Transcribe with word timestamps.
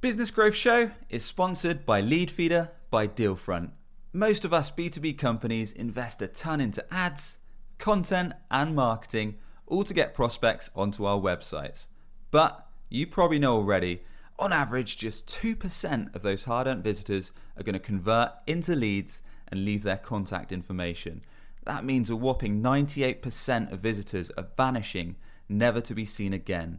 Business 0.00 0.30
Growth 0.30 0.54
Show 0.54 0.92
is 1.10 1.24
sponsored 1.24 1.84
by 1.84 2.00
Leadfeeder 2.00 2.68
by 2.88 3.08
Dealfront. 3.08 3.72
Most 4.12 4.44
of 4.44 4.52
us 4.52 4.70
B2B 4.70 5.18
companies 5.18 5.72
invest 5.72 6.22
a 6.22 6.28
ton 6.28 6.60
into 6.60 6.84
ads, 6.94 7.38
content, 7.78 8.34
and 8.48 8.76
marketing, 8.76 9.38
all 9.66 9.82
to 9.82 9.92
get 9.92 10.14
prospects 10.14 10.70
onto 10.76 11.04
our 11.04 11.18
websites. 11.18 11.88
But 12.30 12.64
you 12.88 13.08
probably 13.08 13.40
know 13.40 13.56
already, 13.56 14.04
on 14.38 14.52
average, 14.52 14.96
just 14.98 15.26
2% 15.26 16.14
of 16.14 16.22
those 16.22 16.44
hard 16.44 16.68
earned 16.68 16.84
visitors 16.84 17.32
are 17.56 17.64
going 17.64 17.72
to 17.72 17.80
convert 17.80 18.30
into 18.46 18.76
leads 18.76 19.20
and 19.48 19.64
leave 19.64 19.82
their 19.82 19.96
contact 19.96 20.52
information. 20.52 21.24
That 21.64 21.84
means 21.84 22.08
a 22.08 22.14
whopping 22.14 22.62
98% 22.62 23.72
of 23.72 23.80
visitors 23.80 24.30
are 24.38 24.46
vanishing, 24.56 25.16
never 25.48 25.80
to 25.80 25.92
be 25.92 26.04
seen 26.04 26.32
again. 26.32 26.78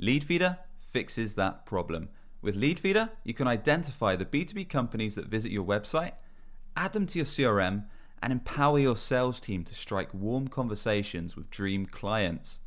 Leadfeeder 0.00 0.60
fixes 0.80 1.34
that 1.34 1.66
problem. 1.66 2.08
With 2.44 2.60
Leadfeeder, 2.60 3.08
you 3.24 3.32
can 3.32 3.48
identify 3.48 4.16
the 4.16 4.26
B2B 4.26 4.68
companies 4.68 5.14
that 5.14 5.28
visit 5.28 5.50
your 5.50 5.64
website, 5.64 6.12
add 6.76 6.92
them 6.92 7.06
to 7.06 7.18
your 7.18 7.24
CRM, 7.24 7.86
and 8.22 8.32
empower 8.34 8.78
your 8.78 8.96
sales 8.96 9.40
team 9.40 9.64
to 9.64 9.74
strike 9.74 10.12
warm 10.12 10.48
conversations 10.48 11.36
with 11.36 11.50
dream 11.50 11.86
clients. 11.86 12.60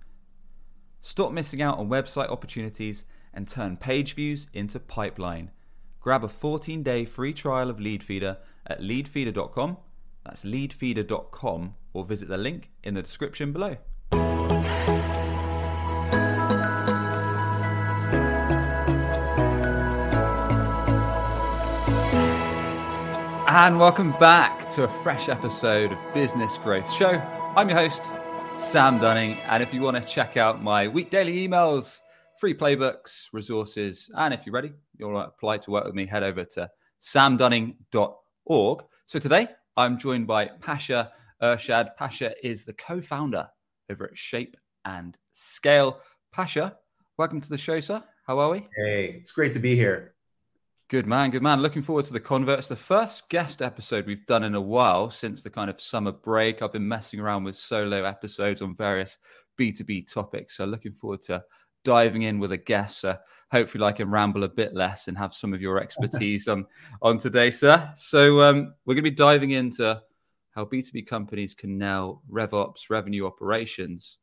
Stop 1.02 1.32
missing 1.32 1.62
out 1.62 1.78
on 1.78 1.90
website 1.90 2.32
opportunities 2.32 3.04
and 3.36 3.48
turn 3.48 3.78
page 3.78 4.16
views 4.16 4.48
into 4.52 4.80
pipeline. 4.80 5.52
Grab 6.00 6.24
a 6.24 6.28
14 6.28 6.82
day 6.82 7.06
free 7.06 7.32
trial 7.32 7.70
of 7.70 7.78
Leadfeeder 7.78 8.38
at 8.66 8.82
leadfeeder.com. 8.82 9.78
That's 10.26 10.44
leadfeeder.com 10.44 11.76
or 11.94 12.04
visit 12.04 12.30
the 12.30 12.38
link 12.40 12.72
in 12.84 12.96
the 12.96 13.04
description 13.04 13.54
below. 13.54 13.78
And 23.50 23.80
welcome 23.80 24.12
back 24.20 24.68
to 24.72 24.84
a 24.84 24.90
fresh 24.90 25.30
episode 25.30 25.94
of 25.94 26.14
Business 26.14 26.58
Growth 26.58 26.92
Show. 26.92 27.12
I'm 27.56 27.70
your 27.70 27.78
host, 27.78 28.04
Sam 28.58 29.00
Dunning. 29.00 29.38
And 29.48 29.64
if 29.64 29.74
you 29.74 29.80
want 29.80 29.96
to 29.96 30.04
check 30.04 30.36
out 30.36 30.62
my 30.62 30.90
week 30.90 31.10
daily 31.10 31.48
emails, 31.48 32.02
free 32.42 32.54
playbooks, 32.54 33.28
resources, 33.32 34.12
and 34.16 34.34
if 34.34 34.46
you're 34.46 34.54
ready, 34.54 34.74
you'll 34.98 35.18
apply 35.18 35.60
to 35.60 35.72
work 35.72 35.86
with 35.86 35.96
me, 35.96 36.06
head 36.06 36.24
over 36.24 36.44
to 36.44 36.70
samdunning.org. 37.02 38.84
So 39.06 39.18
today 39.18 39.48
I'm 39.78 39.98
joined 39.98 40.28
by 40.28 40.48
Pasha 40.48 41.14
Irshad. 41.42 41.96
Pasha 41.96 42.34
is 42.46 42.66
the 42.66 42.74
co 42.74 43.00
founder 43.00 43.48
over 43.90 44.08
at 44.08 44.18
Shape 44.18 44.58
and 44.84 45.18
Scale. 45.32 46.02
Pasha, 46.34 46.76
welcome 47.18 47.40
to 47.40 47.50
the 47.50 47.58
show, 47.58 47.80
sir. 47.80 48.04
How 48.26 48.40
are 48.40 48.50
we? 48.50 48.68
Hey, 48.76 49.16
it's 49.22 49.32
great 49.32 49.54
to 49.54 49.60
be 49.60 49.74
here. 49.74 50.16
Good 50.90 51.06
man, 51.06 51.32
good 51.32 51.44
man. 51.44 51.62
Looking 51.62 51.82
forward 51.82 52.06
to 52.06 52.14
the 52.14 52.20
converts. 52.22 52.70
The 52.70 52.76
first 52.78 53.28
guest 53.28 53.62
episode 53.62 54.06
we've 54.06 54.26
done 54.26 54.46
in 54.46 54.56
a 54.56 54.62
while 54.62 55.12
since 55.12 55.44
the 55.44 55.50
kind 55.50 55.70
of 55.70 55.82
summer 55.82 56.14
break. 56.14 56.62
I've 56.62 56.72
been 56.72 56.88
messing 56.88 57.20
around 57.20 57.44
with 57.44 57.58
solo 57.58 58.06
episodes 58.06 58.62
on 58.62 58.74
various 58.74 59.18
B2B 59.60 60.10
topics. 60.10 60.56
So 60.56 60.64
looking 60.64 60.94
forward 60.94 61.24
to 61.24 61.44
diving 61.84 62.22
in 62.22 62.40
with 62.40 62.54
a 62.54 62.58
guest. 62.58 63.02
So 63.02 63.18
hopefully 63.52 63.84
I 63.84 63.92
can 63.92 64.10
ramble 64.10 64.46
a 64.46 64.48
bit 64.48 64.74
less 64.74 65.10
and 65.10 65.18
have 65.18 65.34
some 65.34 65.54
of 65.54 65.62
your 65.62 65.78
expertise 65.84 66.48
on, 66.48 66.66
on 67.02 67.18
today, 67.18 67.52
sir. 67.52 67.92
So 67.98 68.42
um, 68.42 68.74
we're 68.86 68.96
going 68.96 69.04
to 69.04 69.12
be 69.12 69.16
diving 69.16 69.52
into 69.52 70.02
how 70.52 70.64
B2B 70.64 71.06
companies 71.06 71.54
can 71.54 71.78
now 71.78 72.22
rev 72.30 72.54
ops, 72.54 72.90
revenue 72.90 73.28
operations, 73.28 74.20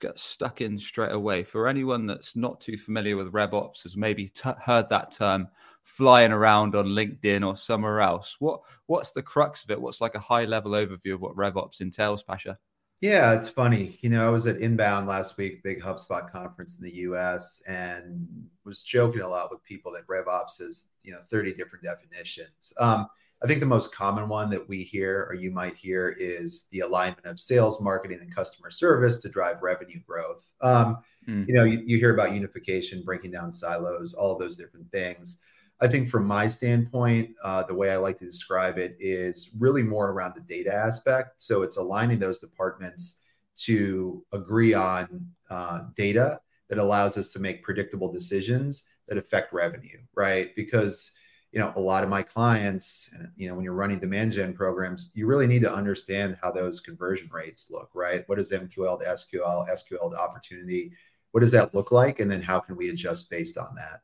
Get 0.00 0.18
stuck 0.18 0.60
in 0.60 0.78
straight 0.78 1.12
away. 1.12 1.42
For 1.42 1.68
anyone 1.68 2.06
that's 2.06 2.36
not 2.36 2.60
too 2.60 2.76
familiar 2.76 3.16
with 3.16 3.32
RevOps, 3.32 3.84
has 3.84 3.96
maybe 3.96 4.28
t- 4.28 4.50
heard 4.60 4.88
that 4.88 5.10
term 5.12 5.48
flying 5.84 6.32
around 6.32 6.74
on 6.74 6.86
LinkedIn 6.86 7.46
or 7.46 7.56
somewhere 7.56 8.00
else. 8.00 8.36
What 8.40 8.60
what's 8.86 9.12
the 9.12 9.22
crux 9.22 9.64
of 9.64 9.70
it? 9.70 9.80
What's 9.80 10.00
like 10.00 10.14
a 10.14 10.20
high 10.20 10.44
level 10.44 10.72
overview 10.72 11.14
of 11.14 11.20
what 11.20 11.36
RevOps 11.36 11.80
entails, 11.80 12.22
Pasha? 12.22 12.58
Yeah, 13.00 13.34
it's 13.34 13.48
funny. 13.48 13.98
You 14.00 14.10
know, 14.10 14.26
I 14.26 14.30
was 14.30 14.46
at 14.46 14.60
Inbound 14.60 15.06
last 15.06 15.36
week, 15.36 15.62
big 15.62 15.82
HubSpot 15.82 16.30
conference 16.30 16.78
in 16.78 16.84
the 16.84 16.96
US, 16.96 17.62
and 17.68 18.26
was 18.64 18.82
joking 18.82 19.20
a 19.20 19.28
lot 19.28 19.50
with 19.50 19.62
people 19.62 19.92
that 19.92 20.06
RevOps 20.06 20.60
is, 20.60 20.88
you 21.02 21.12
know, 21.12 21.20
30 21.30 21.54
different 21.54 21.84
definitions. 21.84 22.72
Um, 22.80 23.06
I 23.42 23.46
think 23.46 23.60
the 23.60 23.66
most 23.66 23.94
common 23.94 24.28
one 24.28 24.48
that 24.50 24.66
we 24.66 24.82
hear 24.82 25.26
or 25.28 25.34
you 25.34 25.50
might 25.50 25.76
hear 25.76 26.16
is 26.18 26.68
the 26.70 26.80
alignment 26.80 27.26
of 27.26 27.38
sales, 27.38 27.80
marketing, 27.80 28.20
and 28.22 28.34
customer 28.34 28.70
service 28.70 29.20
to 29.20 29.28
drive 29.28 29.62
revenue 29.62 30.00
growth. 30.06 30.48
Um, 30.62 30.98
mm. 31.28 31.46
You 31.46 31.54
know, 31.54 31.64
you, 31.64 31.82
you, 31.84 31.98
hear 31.98 32.14
about 32.14 32.32
unification, 32.32 33.02
breaking 33.04 33.32
down 33.32 33.52
silos, 33.52 34.14
all 34.14 34.32
of 34.32 34.38
those 34.38 34.56
different 34.56 34.90
things. 34.90 35.40
I 35.80 35.88
think 35.88 36.08
from 36.08 36.24
my 36.24 36.48
standpoint, 36.48 37.30
uh, 37.44 37.62
the 37.64 37.74
way 37.74 37.90
I 37.90 37.96
like 37.96 38.18
to 38.20 38.24
describe 38.24 38.78
it 38.78 38.96
is 38.98 39.50
really 39.58 39.82
more 39.82 40.10
around 40.10 40.34
the 40.34 40.40
data 40.40 40.74
aspect. 40.74 41.34
So 41.36 41.62
it's 41.62 41.76
aligning 41.76 42.18
those 42.18 42.38
departments 42.38 43.18
to 43.56 44.24
agree 44.32 44.72
on 44.72 45.26
uh, 45.50 45.82
data 45.94 46.40
that 46.70 46.78
allows 46.78 47.18
us 47.18 47.30
to 47.32 47.38
make 47.38 47.62
predictable 47.62 48.10
decisions 48.10 48.84
that 49.08 49.18
affect 49.18 49.52
revenue, 49.52 49.98
right? 50.14 50.56
Because 50.56 51.12
you 51.52 51.58
know 51.58 51.72
a 51.76 51.80
lot 51.80 52.04
of 52.04 52.10
my 52.10 52.22
clients 52.22 53.10
and 53.14 53.30
you 53.36 53.48
know 53.48 53.54
when 53.54 53.64
you're 53.64 53.74
running 53.74 53.98
demand 53.98 54.32
gen 54.32 54.52
programs 54.52 55.10
you 55.14 55.26
really 55.26 55.46
need 55.46 55.62
to 55.62 55.72
understand 55.72 56.36
how 56.42 56.50
those 56.50 56.80
conversion 56.80 57.28
rates 57.32 57.70
look 57.70 57.90
right? 57.94 58.24
What 58.28 58.38
is 58.38 58.52
mql 58.52 59.00
to 59.00 59.06
sql 59.06 59.68
sql 59.68 60.10
to 60.10 60.20
opportunity? 60.20 60.92
What 61.32 61.40
does 61.40 61.52
that 61.52 61.74
look 61.74 61.92
like? 61.92 62.20
And 62.20 62.30
then 62.30 62.42
how 62.42 62.60
can 62.60 62.76
we 62.76 62.88
adjust 62.88 63.30
based 63.30 63.58
on 63.58 63.74
that? 63.76 64.00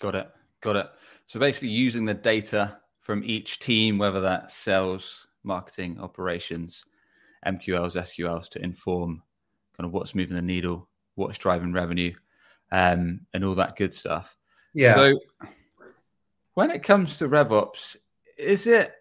Got 0.00 0.14
it. 0.14 0.30
Got 0.60 0.76
it. 0.76 0.90
So 1.26 1.40
basically 1.40 1.68
using 1.68 2.04
the 2.04 2.14
data 2.14 2.78
from 3.00 3.22
each 3.24 3.58
team 3.58 3.98
whether 3.98 4.20
that's 4.20 4.54
sales 4.54 5.26
marketing 5.42 6.00
operations 6.00 6.84
mqls 7.46 7.96
sqls 7.96 8.48
to 8.48 8.62
inform 8.64 9.22
kind 9.76 9.86
of 9.86 9.92
what's 9.92 10.14
moving 10.14 10.36
the 10.36 10.42
needle 10.42 10.88
what's 11.14 11.36
driving 11.36 11.72
revenue 11.72 12.14
um, 12.72 13.20
and 13.32 13.44
all 13.44 13.54
that 13.54 13.76
good 13.76 13.94
stuff. 13.94 14.36
Yeah. 14.74 14.94
So 14.94 15.18
when 16.54 16.70
it 16.70 16.82
comes 16.82 17.18
to 17.18 17.28
RevOps, 17.28 17.96
is 18.38 18.66
it 18.66 18.94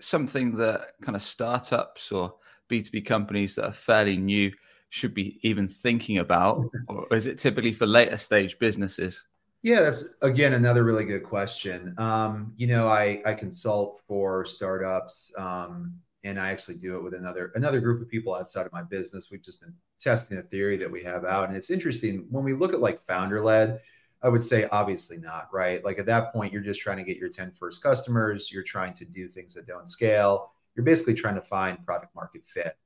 something 0.00 0.56
that 0.56 0.92
kind 1.02 1.14
of 1.14 1.22
startups 1.22 2.10
or 2.10 2.34
B2B 2.70 3.04
companies 3.04 3.56
that 3.56 3.66
are 3.66 3.72
fairly 3.72 4.16
new 4.16 4.52
should 4.90 5.14
be 5.14 5.38
even 5.42 5.68
thinking 5.68 6.18
about? 6.18 6.62
or 6.88 7.06
is 7.14 7.26
it 7.26 7.38
typically 7.38 7.72
for 7.72 7.86
later 7.86 8.16
stage 8.16 8.58
businesses? 8.58 9.24
Yeah, 9.62 9.80
that's 9.80 10.14
again 10.22 10.54
another 10.54 10.82
really 10.82 11.04
good 11.04 11.22
question. 11.22 11.94
Um, 11.98 12.52
you 12.56 12.66
know, 12.66 12.88
I, 12.88 13.22
I 13.24 13.34
consult 13.34 14.00
for 14.08 14.44
startups, 14.44 15.32
um, 15.38 15.94
and 16.24 16.38
I 16.38 16.50
actually 16.50 16.76
do 16.76 16.96
it 16.96 17.02
with 17.02 17.14
another 17.14 17.52
another 17.54 17.80
group 17.80 18.02
of 18.02 18.08
people 18.08 18.34
outside 18.34 18.66
of 18.66 18.72
my 18.72 18.82
business. 18.82 19.28
We've 19.30 19.42
just 19.42 19.60
been 19.60 19.72
testing 20.00 20.38
a 20.38 20.42
theory 20.42 20.76
that 20.78 20.90
we 20.90 21.04
have 21.04 21.24
out, 21.24 21.46
and 21.46 21.56
it's 21.56 21.70
interesting 21.70 22.26
when 22.28 22.42
we 22.42 22.54
look 22.54 22.72
at 22.72 22.80
like 22.80 23.06
founder 23.06 23.40
led 23.40 23.80
I 24.22 24.28
would 24.28 24.44
say 24.44 24.68
obviously 24.70 25.16
not, 25.16 25.48
right? 25.52 25.84
Like 25.84 25.98
at 25.98 26.06
that 26.06 26.32
point, 26.32 26.52
you're 26.52 26.62
just 26.62 26.80
trying 26.80 26.98
to 26.98 27.02
get 27.02 27.16
your 27.16 27.28
10 27.28 27.52
first 27.58 27.82
customers, 27.82 28.50
you're 28.52 28.62
trying 28.62 28.94
to 28.94 29.04
do 29.04 29.28
things 29.28 29.54
that 29.54 29.66
don't 29.66 29.88
scale. 29.88 30.52
You're 30.74 30.84
basically 30.84 31.14
trying 31.14 31.34
to 31.34 31.42
find 31.42 31.84
product 31.84 32.14
market 32.14 32.42
fit. 32.46 32.76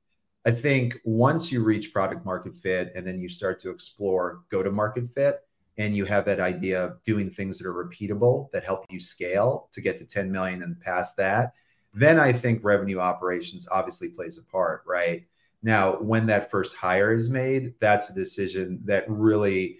I 0.45 0.51
think 0.51 0.97
once 1.03 1.51
you 1.51 1.63
reach 1.63 1.93
product 1.93 2.25
market 2.25 2.55
fit 2.55 2.91
and 2.95 3.05
then 3.05 3.19
you 3.19 3.29
start 3.29 3.59
to 3.61 3.69
explore 3.69 4.41
go 4.49 4.63
to 4.63 4.71
market 4.71 5.13
fit 5.13 5.41
and 5.77 5.95
you 5.95 6.05
have 6.05 6.25
that 6.25 6.39
idea 6.39 6.83
of 6.83 7.03
doing 7.03 7.29
things 7.29 7.57
that 7.57 7.67
are 7.67 7.85
repeatable 7.85 8.49
that 8.51 8.63
help 8.63 8.85
you 8.89 8.99
scale 8.99 9.69
to 9.73 9.81
get 9.81 9.97
to 9.97 10.05
10 10.05 10.31
million 10.31 10.63
and 10.63 10.79
past 10.79 11.17
that, 11.17 11.53
then 11.93 12.19
I 12.19 12.33
think 12.33 12.63
revenue 12.63 12.99
operations 12.99 13.67
obviously 13.69 14.09
plays 14.09 14.37
a 14.37 14.43
part, 14.43 14.83
right? 14.87 15.25
Now, 15.63 15.97
when 15.97 16.25
that 16.27 16.49
first 16.49 16.75
hire 16.75 17.11
is 17.11 17.29
made, 17.29 17.73
that's 17.79 18.09
a 18.09 18.15
decision 18.15 18.79
that 18.85 19.05
really 19.09 19.79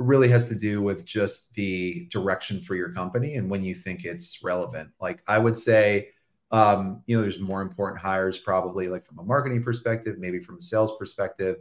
really 0.00 0.28
has 0.28 0.48
to 0.48 0.54
do 0.54 0.80
with 0.80 1.04
just 1.04 1.52
the 1.54 2.06
direction 2.10 2.60
for 2.60 2.74
your 2.74 2.90
company 2.90 3.34
and 3.34 3.50
when 3.50 3.62
you 3.62 3.74
think 3.74 4.04
it's 4.04 4.42
relevant. 4.42 4.90
Like 4.98 5.22
I 5.28 5.38
would 5.38 5.58
say, 5.58 6.08
um, 6.50 7.02
you 7.06 7.16
know, 7.16 7.22
there's 7.22 7.38
more 7.38 7.60
important 7.60 8.00
hires 8.00 8.38
probably 8.38 8.88
like 8.88 9.06
from 9.06 9.18
a 9.18 9.22
marketing 9.22 9.62
perspective, 9.62 10.16
maybe 10.18 10.40
from 10.40 10.56
a 10.56 10.62
sales 10.62 10.96
perspective. 10.98 11.56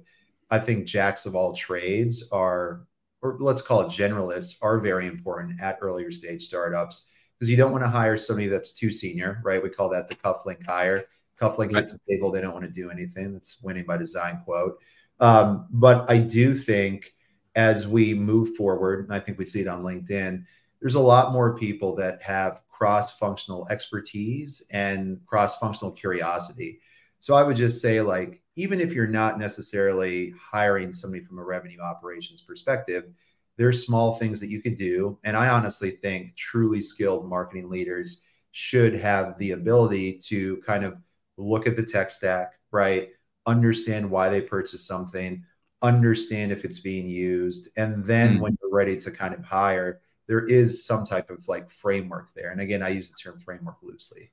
I 0.50 0.58
think 0.58 0.88
jacks 0.88 1.26
of 1.26 1.36
all 1.36 1.54
trades 1.54 2.24
are, 2.32 2.86
or 3.22 3.36
let's 3.40 3.62
call 3.62 3.82
it 3.82 3.90
generalists, 3.90 4.56
are 4.62 4.80
very 4.80 5.06
important 5.06 5.62
at 5.62 5.78
earlier 5.82 6.12
stage 6.12 6.44
startups 6.44 7.12
because 7.38 7.50
you 7.50 7.58
don't 7.58 7.74
want 7.74 7.84
to 7.84 7.90
hire 7.90 8.18
somebody 8.18 8.48
that's 8.48 8.74
too 8.74 8.90
senior, 8.90 9.42
right? 9.44 9.62
We 9.62 9.70
call 9.70 9.90
that 9.90 10.08
the 10.08 10.16
cufflink 10.16 10.66
hire. 10.66 11.06
Cufflink 11.40 11.76
hits 11.76 11.92
the 11.92 12.00
table, 12.10 12.32
they 12.32 12.42
don't 12.42 12.54
want 12.54 12.66
to 12.66 12.72
do 12.72 12.90
anything. 12.90 13.34
That's 13.34 13.62
winning 13.62 13.86
by 13.86 13.98
design 13.98 14.42
quote. 14.46 14.80
Um, 15.20 15.68
but 15.72 16.10
I 16.10 16.18
do 16.18 16.56
think 16.56 17.14
as 17.60 17.90
we 17.90 18.14
move 18.14 18.56
forward, 18.56 19.04
and 19.04 19.14
I 19.14 19.20
think 19.20 19.38
we 19.38 19.44
see 19.44 19.60
it 19.60 19.68
on 19.68 19.84
LinkedIn, 19.84 20.46
there's 20.80 20.96
a 20.96 21.00
lot 21.02 21.34
more 21.34 21.58
people 21.58 21.94
that 21.98 22.22
have 22.22 22.62
cross 22.70 23.18
functional 23.18 23.68
expertise 23.70 24.66
and 24.72 25.20
cross 25.26 25.58
functional 25.58 25.92
curiosity. 25.92 26.80
So 27.20 27.34
I 27.34 27.44
would 27.44 27.58
just 27.58 27.82
say, 27.82 28.00
like, 28.00 28.42
even 28.56 28.80
if 28.80 28.94
you're 28.94 29.08
not 29.08 29.38
necessarily 29.38 30.34
hiring 30.42 30.94
somebody 30.94 31.22
from 31.22 31.38
a 31.38 31.44
revenue 31.44 31.82
operations 31.82 32.42
perspective, 32.42 33.10
there's 33.58 33.86
small 33.86 34.16
things 34.16 34.40
that 34.40 34.50
you 34.50 34.62
could 34.62 34.78
do. 34.78 35.20
And 35.26 35.36
I 35.36 35.50
honestly 35.50 35.92
think 35.92 36.38
truly 36.38 36.82
skilled 36.82 37.28
marketing 37.28 37.70
leaders 37.70 38.22
should 38.52 38.96
have 38.96 39.38
the 39.38 39.52
ability 39.52 40.18
to 40.30 40.62
kind 40.66 40.86
of 40.86 40.96
look 41.36 41.68
at 41.68 41.76
the 41.76 41.84
tech 41.84 42.10
stack, 42.10 42.54
right? 42.72 43.10
Understand 43.46 44.10
why 44.10 44.30
they 44.30 44.40
purchased 44.40 44.88
something, 44.88 45.44
understand 45.82 46.52
if 46.52 46.66
it's 46.66 46.80
being 46.80 47.08
used. 47.08 47.70
And 47.78 48.04
then 48.06 48.38
mm. 48.38 48.42
when 48.42 48.58
you're 48.62 48.74
ready 48.74 48.98
to 48.98 49.12
kind 49.12 49.34
of 49.34 49.44
hire, 49.44 50.02
there 50.28 50.46
is 50.46 50.86
some 50.86 51.06
type 51.06 51.30
of 51.30 51.48
like 51.48 51.72
framework 51.72 52.34
there. 52.36 52.52
And 52.52 52.62
again, 52.62 52.84
I 52.84 52.90
use 52.90 53.10
the 53.10 53.16
term 53.16 53.40
framework 53.40 53.78
loosely. 53.82 54.32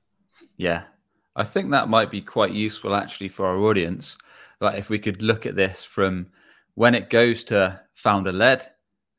Yeah. 0.57 0.83
I 1.35 1.43
think 1.43 1.71
that 1.71 1.89
might 1.89 2.11
be 2.11 2.21
quite 2.21 2.51
useful 2.51 2.95
actually 2.95 3.29
for 3.29 3.45
our 3.45 3.57
audience. 3.57 4.17
Like 4.59 4.77
if 4.77 4.89
we 4.89 4.99
could 4.99 5.21
look 5.21 5.45
at 5.45 5.55
this 5.55 5.83
from 5.83 6.27
when 6.75 6.95
it 6.95 7.09
goes 7.09 7.43
to 7.45 7.79
founder 7.95 8.31
led, 8.31 8.69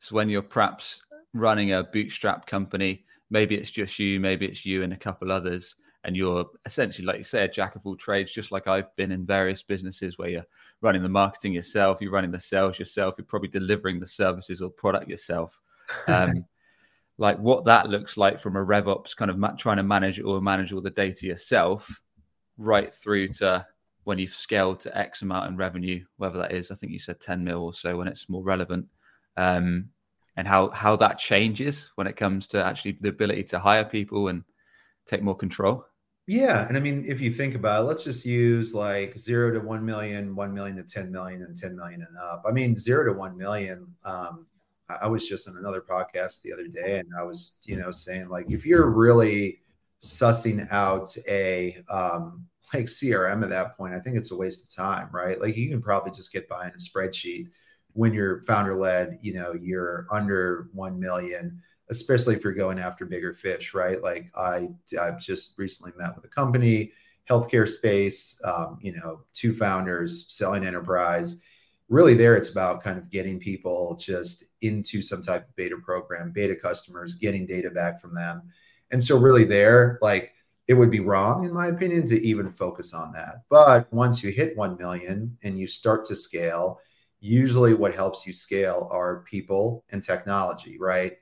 so 0.00 0.14
when 0.14 0.28
you're 0.28 0.42
perhaps 0.42 1.02
running 1.34 1.72
a 1.72 1.82
bootstrap 1.82 2.46
company, 2.46 3.04
maybe 3.30 3.56
it's 3.56 3.70
just 3.70 3.98
you, 3.98 4.20
maybe 4.20 4.46
it's 4.46 4.64
you 4.64 4.82
and 4.82 4.92
a 4.92 4.96
couple 4.96 5.32
others, 5.32 5.75
and 6.08 6.16
you're 6.16 6.46
essentially, 6.64 7.05
like 7.05 7.19
you 7.19 7.22
say, 7.22 7.44
a 7.44 7.49
jack 7.49 7.76
of 7.76 7.84
all 7.84 7.94
trades, 7.94 8.32
just 8.32 8.50
like 8.50 8.66
I've 8.66 8.96
been 8.96 9.12
in 9.12 9.26
various 9.26 9.62
businesses 9.62 10.16
where 10.16 10.31
you're 10.31 10.46
running 10.81 11.02
the 11.02 11.08
marketing 11.10 11.52
yourself, 11.52 11.99
you're 12.00 12.10
running 12.10 12.31
the 12.31 12.40
sales 12.40 12.78
yourself, 12.78 13.16
you're 13.19 13.26
probably 13.26 13.50
delivering 13.50 14.00
the 14.00 14.06
services 14.06 14.62
or 14.62 14.70
product 14.70 15.08
yourself. 15.08 15.60
Um, 16.06 16.44
like 17.16 17.38
what 17.38 17.64
that 17.64 17.88
looks 17.88 18.16
like 18.16 18.38
from 18.38 18.56
a 18.56 18.64
RevOps 18.64 19.16
kind 19.16 19.31
of 19.31 19.38
ma- 19.38 19.56
trying 19.56 19.78
to 19.78 19.82
manage 19.82 20.20
or 20.20 20.40
manage 20.40 20.72
all 20.72 20.82
the 20.82 20.90
data 20.90 21.26
yourself, 21.26 22.00
right 22.58 22.93
through 22.93 23.28
to 23.28 23.66
when 24.04 24.19
you've 24.19 24.34
scaled 24.34 24.81
to 24.81 24.96
X 24.96 25.22
amount 25.22 25.50
in 25.50 25.56
revenue, 25.56 26.04
whether 26.19 26.38
that 26.38 26.52
is, 26.52 26.70
I 26.70 26.75
think 26.75 26.93
you 26.93 26.99
said 26.99 27.20
10 27.20 27.43
mil 27.43 27.64
or 27.64 27.72
so 27.72 27.96
when 27.96 28.06
it's 28.06 28.28
more 28.28 28.43
relevant. 28.43 28.87
Um, 29.37 29.88
and 30.37 30.46
how 30.46 30.70
how 30.70 30.94
that 30.96 31.19
changes 31.19 31.90
when 31.96 32.06
it 32.06 32.16
comes 32.16 32.49
to 32.49 32.64
actually 32.64 32.99
the 33.00 33.08
ability 33.08 33.44
to 33.44 33.58
hire 33.58 33.84
people 33.84 34.28
and 34.28 34.44
take 35.06 35.22
more 35.22 35.37
control. 35.37 35.84
Yeah, 36.28 36.69
and 36.69 36.76
I 36.76 36.80
mean, 36.80 37.06
if 37.08 37.22
you 37.22 37.32
think 37.32 37.54
about 37.54 37.84
it, 37.84 37.88
let's 37.88 38.04
just 38.04 38.26
use 38.26 38.75
like 38.75 39.16
zero 39.19 39.50
to 39.50 39.60
one 39.60 39.82
million, 39.82 40.36
one 40.36 40.52
million 40.52 40.76
to 40.76 40.82
ten 40.82 41.10
million, 41.10 41.42
and 41.42 41.56
ten 41.56 41.75
million 41.75 42.02
and 42.06 42.19
up. 42.19 42.42
I 42.46 42.52
mean, 42.52 42.76
zero 42.76 43.10
to 43.10 43.19
one 43.19 43.34
million. 43.38 43.86
Um, 44.04 44.46
I 45.00 45.06
was 45.06 45.26
just 45.26 45.48
in 45.48 45.56
another 45.56 45.80
podcast 45.80 46.42
the 46.42 46.52
other 46.52 46.69
day, 46.69 46.98
and 46.98 47.08
I 47.19 47.22
was, 47.22 47.56
you 47.64 47.76
know, 47.78 47.90
saying 47.92 48.28
like, 48.28 48.50
if 48.50 48.66
you're 48.66 48.90
really 48.90 49.60
sussing 50.02 50.70
out 50.70 51.08
a 51.26 51.78
um, 51.88 52.46
like 52.75 52.84
CRM 52.86 53.42
at 53.42 53.48
that 53.48 53.78
point, 53.78 53.94
I 53.94 54.00
think 54.00 54.16
it's 54.19 54.30
a 54.30 54.36
waste 54.36 54.62
of 54.64 54.75
time, 54.75 55.08
right? 55.12 55.40
Like, 55.40 55.56
you 55.56 55.70
can 55.70 55.80
probably 55.80 56.12
just 56.12 56.32
get 56.32 56.46
by 56.46 56.66
in 56.66 56.72
a 56.72 56.78
spreadsheet 56.78 57.46
when 57.94 58.12
you're 58.12 58.42
founder 58.42 58.75
led, 58.75 59.19
you 59.22 59.32
know, 59.32 59.54
you're 59.54 60.06
under 60.10 60.69
1 60.75 61.00
million, 61.00 61.62
especially 61.90 62.35
if 62.35 62.44
you're 62.44 62.52
going 62.52 62.79
after 62.79 63.06
bigger 63.06 63.32
fish, 63.32 63.75
right? 63.75 64.02
Like 64.02 64.31
I, 64.37 64.69
I've 65.00 65.20
just 65.20 65.58
recently 65.58 65.93
met 65.96 66.14
with 66.14 66.25
a 66.25 66.29
company, 66.29 66.93
healthcare 67.29 67.69
space, 67.69 68.40
um, 68.44 68.79
you 68.81 68.93
know, 68.93 69.23
two 69.35 69.55
founders 69.55 70.26
selling 70.29 70.67
enterprise. 70.67 71.43
Really, 71.88 72.14
there 72.14 72.37
it's 72.37 72.50
about 72.50 72.82
kind 72.82 72.99
of 72.99 73.11
getting 73.11 73.38
people 73.38 73.96
just 73.99 74.44
into 74.61 75.02
some 75.02 75.23
type 75.23 75.49
of 75.49 75.56
beta 75.56 75.76
program, 75.76 76.32
beta 76.32 76.55
customers, 76.55 77.14
getting 77.14 77.46
data 77.46 77.70
back 77.70 78.00
from 78.00 78.14
them. 78.14 78.43
And 78.90 79.02
so, 79.02 79.19
really, 79.19 79.44
there, 79.44 79.99
like, 80.02 80.32
it 80.67 80.75
would 80.75 80.90
be 80.90 81.00
wrong, 81.00 81.44
in 81.44 81.52
my 81.52 81.69
opinion, 81.69 82.06
to 82.08 82.23
even 82.23 82.52
focus 82.52 82.93
on 82.93 83.12
that. 83.12 83.43
But 83.49 83.90
once 83.90 84.23
you 84.23 84.31
hit 84.31 84.56
1 84.56 84.76
million 84.76 85.37
and 85.43 85.58
you 85.58 85.67
start 85.67 86.05
to 86.06 86.17
scale, 86.17 86.81
usually 87.20 87.73
what 87.73 87.94
helps 87.94 88.26
you 88.26 88.35
scale 88.35 88.87
are 88.90 89.20
people 89.20 89.85
and 89.90 90.02
technology, 90.02 90.79
right? 90.79 91.17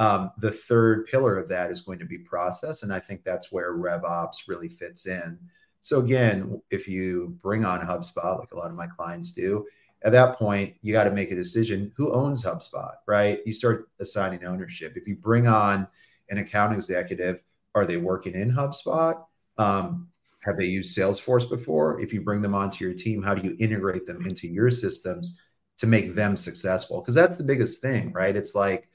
Um, 0.00 0.32
the 0.38 0.50
third 0.50 1.06
pillar 1.08 1.36
of 1.36 1.50
that 1.50 1.70
is 1.70 1.82
going 1.82 1.98
to 1.98 2.06
be 2.06 2.16
process. 2.16 2.82
And 2.82 2.92
I 2.92 2.98
think 2.98 3.22
that's 3.22 3.52
where 3.52 3.76
RevOps 3.76 4.48
really 4.48 4.70
fits 4.70 5.06
in. 5.06 5.38
So, 5.82 6.00
again, 6.00 6.60
if 6.70 6.88
you 6.88 7.36
bring 7.42 7.66
on 7.66 7.80
HubSpot, 7.80 8.38
like 8.38 8.52
a 8.52 8.56
lot 8.56 8.70
of 8.70 8.76
my 8.76 8.86
clients 8.86 9.32
do, 9.32 9.66
at 10.02 10.12
that 10.12 10.38
point, 10.38 10.74
you 10.80 10.94
got 10.94 11.04
to 11.04 11.10
make 11.10 11.30
a 11.30 11.36
decision 11.36 11.92
who 11.98 12.14
owns 12.14 12.42
HubSpot, 12.42 12.94
right? 13.06 13.40
You 13.44 13.52
start 13.52 13.90
assigning 14.00 14.42
ownership. 14.42 14.94
If 14.96 15.06
you 15.06 15.16
bring 15.16 15.46
on 15.46 15.86
an 16.30 16.38
account 16.38 16.72
executive, 16.72 17.42
are 17.74 17.84
they 17.84 17.98
working 17.98 18.32
in 18.32 18.50
HubSpot? 18.50 19.22
Um, 19.58 20.08
have 20.40 20.56
they 20.56 20.64
used 20.64 20.96
Salesforce 20.96 21.46
before? 21.46 22.00
If 22.00 22.14
you 22.14 22.22
bring 22.22 22.40
them 22.40 22.54
onto 22.54 22.82
your 22.86 22.94
team, 22.94 23.22
how 23.22 23.34
do 23.34 23.46
you 23.46 23.54
integrate 23.60 24.06
them 24.06 24.24
into 24.24 24.48
your 24.48 24.70
systems 24.70 25.42
to 25.76 25.86
make 25.86 26.14
them 26.14 26.38
successful? 26.38 27.02
Because 27.02 27.14
that's 27.14 27.36
the 27.36 27.44
biggest 27.44 27.82
thing, 27.82 28.12
right? 28.12 28.34
It's 28.34 28.54
like 28.54 28.88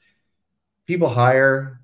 people 0.86 1.10
hire, 1.10 1.82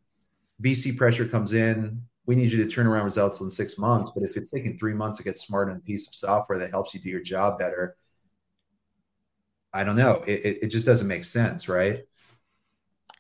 VC 0.62 0.96
pressure 0.96 1.28
comes 1.28 1.54
in. 1.54 2.02
We 2.26 2.36
need 2.36 2.52
you 2.52 2.64
to 2.64 2.70
turn 2.70 2.88
around 2.88 3.06
results 3.06 3.42
in 3.42 3.50
six 3.50 3.78
months. 3.78 4.12
But 4.14 4.24
if 4.24 4.38
it's 4.38 4.52
taking 4.52 4.78
three 4.78 4.94
months 4.94 5.18
to 5.18 5.24
get 5.24 5.40
smart 5.40 5.70
on 5.70 5.78
a 5.78 5.80
piece 5.80 6.08
of 6.08 6.16
software 6.16 6.58
that 6.60 6.70
helps 6.70 6.94
you 6.94 7.00
do 7.00 7.10
your 7.10 7.22
job 7.22 7.58
better, 7.58 7.96
I 9.74 9.84
don't 9.84 9.96
know. 9.96 10.24
It, 10.28 10.60
it 10.64 10.68
just 10.68 10.86
doesn't 10.86 11.08
make 11.08 11.26
sense, 11.26 11.68
right? 11.68 12.06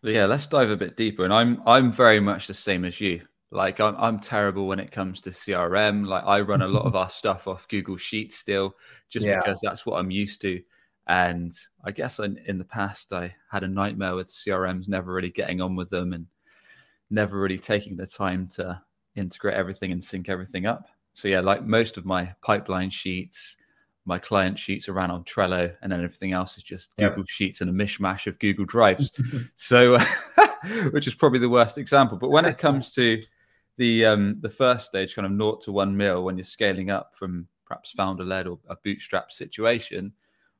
Yeah, 0.03 0.25
let's 0.25 0.47
dive 0.47 0.69
a 0.69 0.77
bit 0.77 0.97
deeper. 0.97 1.23
And 1.23 1.33
I'm 1.33 1.61
I'm 1.65 1.91
very 1.91 2.19
much 2.19 2.47
the 2.47 2.53
same 2.53 2.85
as 2.85 2.99
you. 2.99 3.21
Like 3.51 3.79
I'm, 3.79 3.95
I'm 3.97 4.19
terrible 4.19 4.67
when 4.67 4.79
it 4.79 4.91
comes 4.91 5.21
to 5.21 5.29
CRM. 5.29 6.05
Like 6.07 6.23
I 6.25 6.41
run 6.41 6.61
a 6.61 6.67
lot 6.67 6.85
of 6.85 6.95
our 7.01 7.09
stuff 7.09 7.47
off 7.47 7.67
Google 7.67 7.97
Sheets 7.97 8.37
still, 8.37 8.75
just 9.09 9.25
yeah. 9.25 9.39
because 9.39 9.59
that's 9.61 9.85
what 9.85 9.97
I'm 9.99 10.11
used 10.11 10.41
to. 10.41 10.61
And 11.07 11.51
I 11.83 11.91
guess 11.91 12.19
in, 12.19 12.39
in 12.45 12.57
the 12.57 12.63
past 12.63 13.11
I 13.11 13.33
had 13.49 13.63
a 13.63 13.67
nightmare 13.67 14.15
with 14.15 14.27
CRMs, 14.27 14.87
never 14.87 15.13
really 15.13 15.29
getting 15.29 15.61
on 15.61 15.75
with 15.75 15.89
them 15.89 16.13
and 16.13 16.27
never 17.09 17.39
really 17.39 17.57
taking 17.57 17.97
the 17.97 18.07
time 18.07 18.47
to 18.55 18.81
integrate 19.15 19.55
everything 19.55 19.91
and 19.91 20.03
sync 20.03 20.29
everything 20.29 20.65
up. 20.65 20.87
So 21.13 21.27
yeah, 21.27 21.41
like 21.41 21.63
most 21.63 21.97
of 21.97 22.05
my 22.05 22.33
pipeline 22.41 22.89
sheets, 22.89 23.57
my 24.05 24.17
client 24.17 24.57
sheets 24.57 24.87
are 24.89 24.93
ran 24.93 25.11
on 25.11 25.23
Trello, 25.23 25.73
and 25.81 25.91
then 25.91 26.03
everything 26.03 26.31
else 26.31 26.57
is 26.57 26.63
just 26.63 26.95
Google. 26.97 27.23
Sheets 27.27 27.61
and 27.61 27.69
a 27.69 27.73
mishmash 27.73 28.27
of 28.27 28.39
Google 28.39 28.65
Drives. 28.65 29.11
so, 29.55 29.97
which 30.91 31.07
is 31.07 31.15
probably 31.15 31.39
the 31.39 31.49
worst 31.49 31.77
example. 31.77 32.17
But 32.17 32.29
when 32.29 32.45
it 32.45 32.57
comes 32.57 32.91
to 32.93 33.21
the 33.77 34.05
um, 34.05 34.37
the 34.41 34.49
first 34.49 34.87
stage, 34.87 35.15
kind 35.15 35.25
of 35.25 35.31
naught 35.31 35.61
to 35.61 35.71
one 35.71 35.95
mil, 35.95 36.23
when 36.23 36.37
you're 36.37 36.45
scaling 36.45 36.89
up 36.89 37.13
from 37.15 37.47
perhaps 37.65 37.91
founder 37.91 38.23
led 38.23 38.47
or 38.47 38.57
a 38.69 38.75
bootstrap 38.83 39.31
situation, 39.31 40.11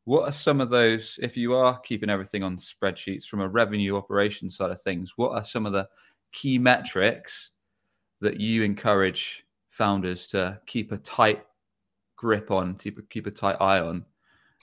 what 0.06 0.24
are 0.24 0.32
some 0.32 0.62
of 0.62 0.70
those? 0.70 1.20
If 1.22 1.38
you 1.38 1.54
are 1.54 1.80
keeping 1.80 2.10
everything 2.10 2.44
on 2.44 2.58
spreadsheets 2.58 3.26
from 3.26 3.42
a 3.42 3.48
revenue 3.48 3.96
operation 3.96 4.50
side 4.50 4.72
of 4.72 4.82
things, 4.82 5.14
what 5.16 5.32
are 5.32 5.44
some 5.44 5.66
of 5.66 5.74
the 5.74 5.88
key 6.32 6.58
metrics 6.58 7.52
that 8.20 8.40
you 8.40 8.64
encourage 8.64 9.46
founders 9.70 10.28
to 10.28 10.60
keep 10.66 10.92
a 10.92 10.98
tight 10.98 11.44
grip 12.16 12.52
on, 12.52 12.76
keep 12.76 13.00
a, 13.00 13.02
keep 13.04 13.28
a 13.28 13.32
tight 13.32 13.58
eye 13.60 13.80
on, 13.80 14.06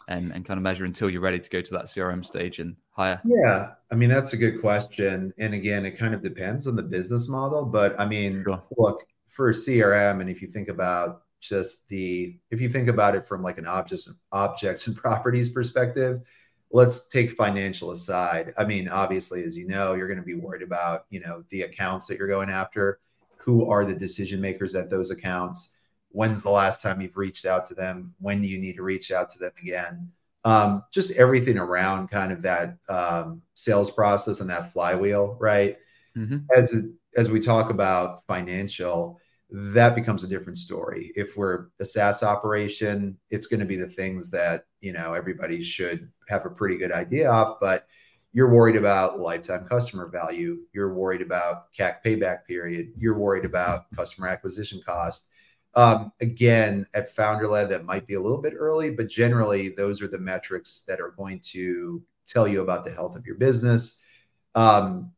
and, 0.09 0.33
and 0.33 0.45
kind 0.45 0.59
of 0.59 0.63
measure 0.63 0.85
until 0.85 1.11
you're 1.11 1.21
ready 1.21 1.39
to 1.39 1.51
go 1.51 1.61
to 1.61 1.73
that 1.73 1.87
CRM 1.87 2.25
stage 2.25 2.61
and 2.61 2.77
hire? 2.91 3.21
Yeah, 3.25 3.73
I 3.91 3.95
mean 3.95 4.09
that's 4.09 4.33
a 4.33 4.37
good 4.37 4.61
question, 4.61 5.33
and 5.39 5.55
again, 5.55 5.85
it 5.85 5.93
kind 5.93 6.15
of 6.15 6.23
depends 6.23 6.67
on 6.67 6.77
the 6.77 6.83
business 6.83 7.29
model. 7.29 7.65
But 7.65 7.99
I 7.99 8.07
mean, 8.07 8.43
sure. 8.45 8.63
look 8.77 9.05
for 9.27 9.53
CRM, 9.53 10.21
and 10.21 10.31
if 10.31 10.41
you 10.41 10.49
think 10.49 10.69
about 10.69 11.23
just 11.41 11.89
the 11.89 12.37
if 12.51 12.61
you 12.61 12.69
think 12.69 12.89
about 12.89 13.15
it 13.15 13.27
from 13.29 13.43
like 13.43 13.59
an 13.59 13.67
objects 13.67 14.09
objects 14.33 14.87
and 14.87 14.97
properties 15.05 15.53
perspective 15.53 16.23
let's 16.71 17.09
take 17.09 17.31
financial 17.33 17.93
aside. 17.93 18.53
I 18.59 18.65
mean 18.65 18.89
obviously 18.89 19.45
as 19.45 19.57
you 19.57 19.67
know 19.67 19.95
you're 19.95 20.09
going 20.09 20.19
to 20.19 20.25
be 20.25 20.35
worried 20.35 20.63
about 20.63 21.07
you 21.11 21.21
know 21.21 21.45
the 21.51 21.63
accounts 21.63 22.07
that 22.07 22.19
you're 22.19 22.29
going 22.29 22.51
after. 22.51 23.01
Who 23.39 23.71
are 23.71 23.85
the 23.85 23.95
decision 23.95 24.41
makers 24.41 24.75
at 24.75 24.91
those 24.91 25.11
accounts? 25.11 25.75
When's 26.11 26.43
the 26.43 26.51
last 26.51 26.83
time 26.83 27.01
you've 27.01 27.17
reached 27.17 27.47
out 27.47 27.67
to 27.69 27.75
them? 27.75 28.15
When 28.19 28.43
do 28.43 28.49
you 28.49 28.59
need 28.59 28.77
to 28.77 28.83
reach 28.83 29.11
out 29.11 29.31
to 29.31 29.39
them 29.39 29.53
again? 29.61 30.11
Um, 30.45 30.85
just 30.93 31.17
everything 31.17 31.59
around 31.59 32.09
kind 32.09 32.33
of 32.33 32.43
that 32.43 32.77
um, 32.89 33.43
sales 33.55 33.91
process 33.91 34.41
and 34.41 34.51
that 34.51 34.73
flywheel, 34.73 35.37
right? 35.41 35.79
Mm-hmm. 36.17 36.39
As 36.55 36.77
as 37.17 37.31
we 37.31 37.41
talk 37.41 37.71
about 37.71 38.25
financial, 38.27 39.19
that 39.51 39.95
becomes 39.95 40.25
a 40.25 40.29
different 40.29 40.59
story. 40.59 41.13
If 41.17 41.37
we're 41.37 41.69
a 41.81 41.85
SaaS 41.85 42.23
operation, 42.23 43.19
it's 43.31 43.47
going 43.47 43.61
to 43.61 43.67
be 43.67 43.77
the 43.77 43.89
things 43.89 44.31
that 44.31 44.65
you 44.81 44.93
know 44.93 45.15
everybody 45.15 45.63
should 45.63 46.11
have 46.29 46.45
a 46.45 46.51
pretty 46.51 46.77
good 46.77 46.93
idea 46.93 47.31
of, 47.31 47.59
but 47.61 47.87
you're 48.33 48.53
worried 48.53 48.77
about 48.77 49.21
lifetime 49.21 49.67
customer 49.67 50.09
value. 50.09 50.59
You're 50.73 50.93
worried 50.93 51.23
about 51.23 51.73
CAC 51.73 51.97
payback 52.05 52.45
period. 52.47 52.93
You're 52.97 53.19
worried 53.19 53.47
about 53.47 53.87
customer 53.97 54.29
acquisition 54.29 54.83
cost. 54.85 55.29
Um, 55.75 56.13
again, 56.21 56.87
at 56.95 57.15
founder 57.15 57.47
led, 57.47 57.71
that 57.71 57.85
might 57.85 58.07
be 58.07 58.15
a 58.15 58.21
little 58.21 58.41
bit 58.41 58.55
early, 58.57 58.91
but 58.91 59.09
generally, 59.09 59.71
those 59.71 60.03
are 60.03 60.09
the 60.09 60.19
metrics 60.19 60.85
that 60.89 61.01
are 61.01 61.15
going 61.17 61.41
to 61.53 62.03
tell 62.27 62.47
you 62.47 62.61
about 62.61 62.85
the 62.85 62.91
health 62.91 63.17
of 63.17 63.27
your 63.27 63.37
business. 63.37 64.01
Um, 64.55 65.13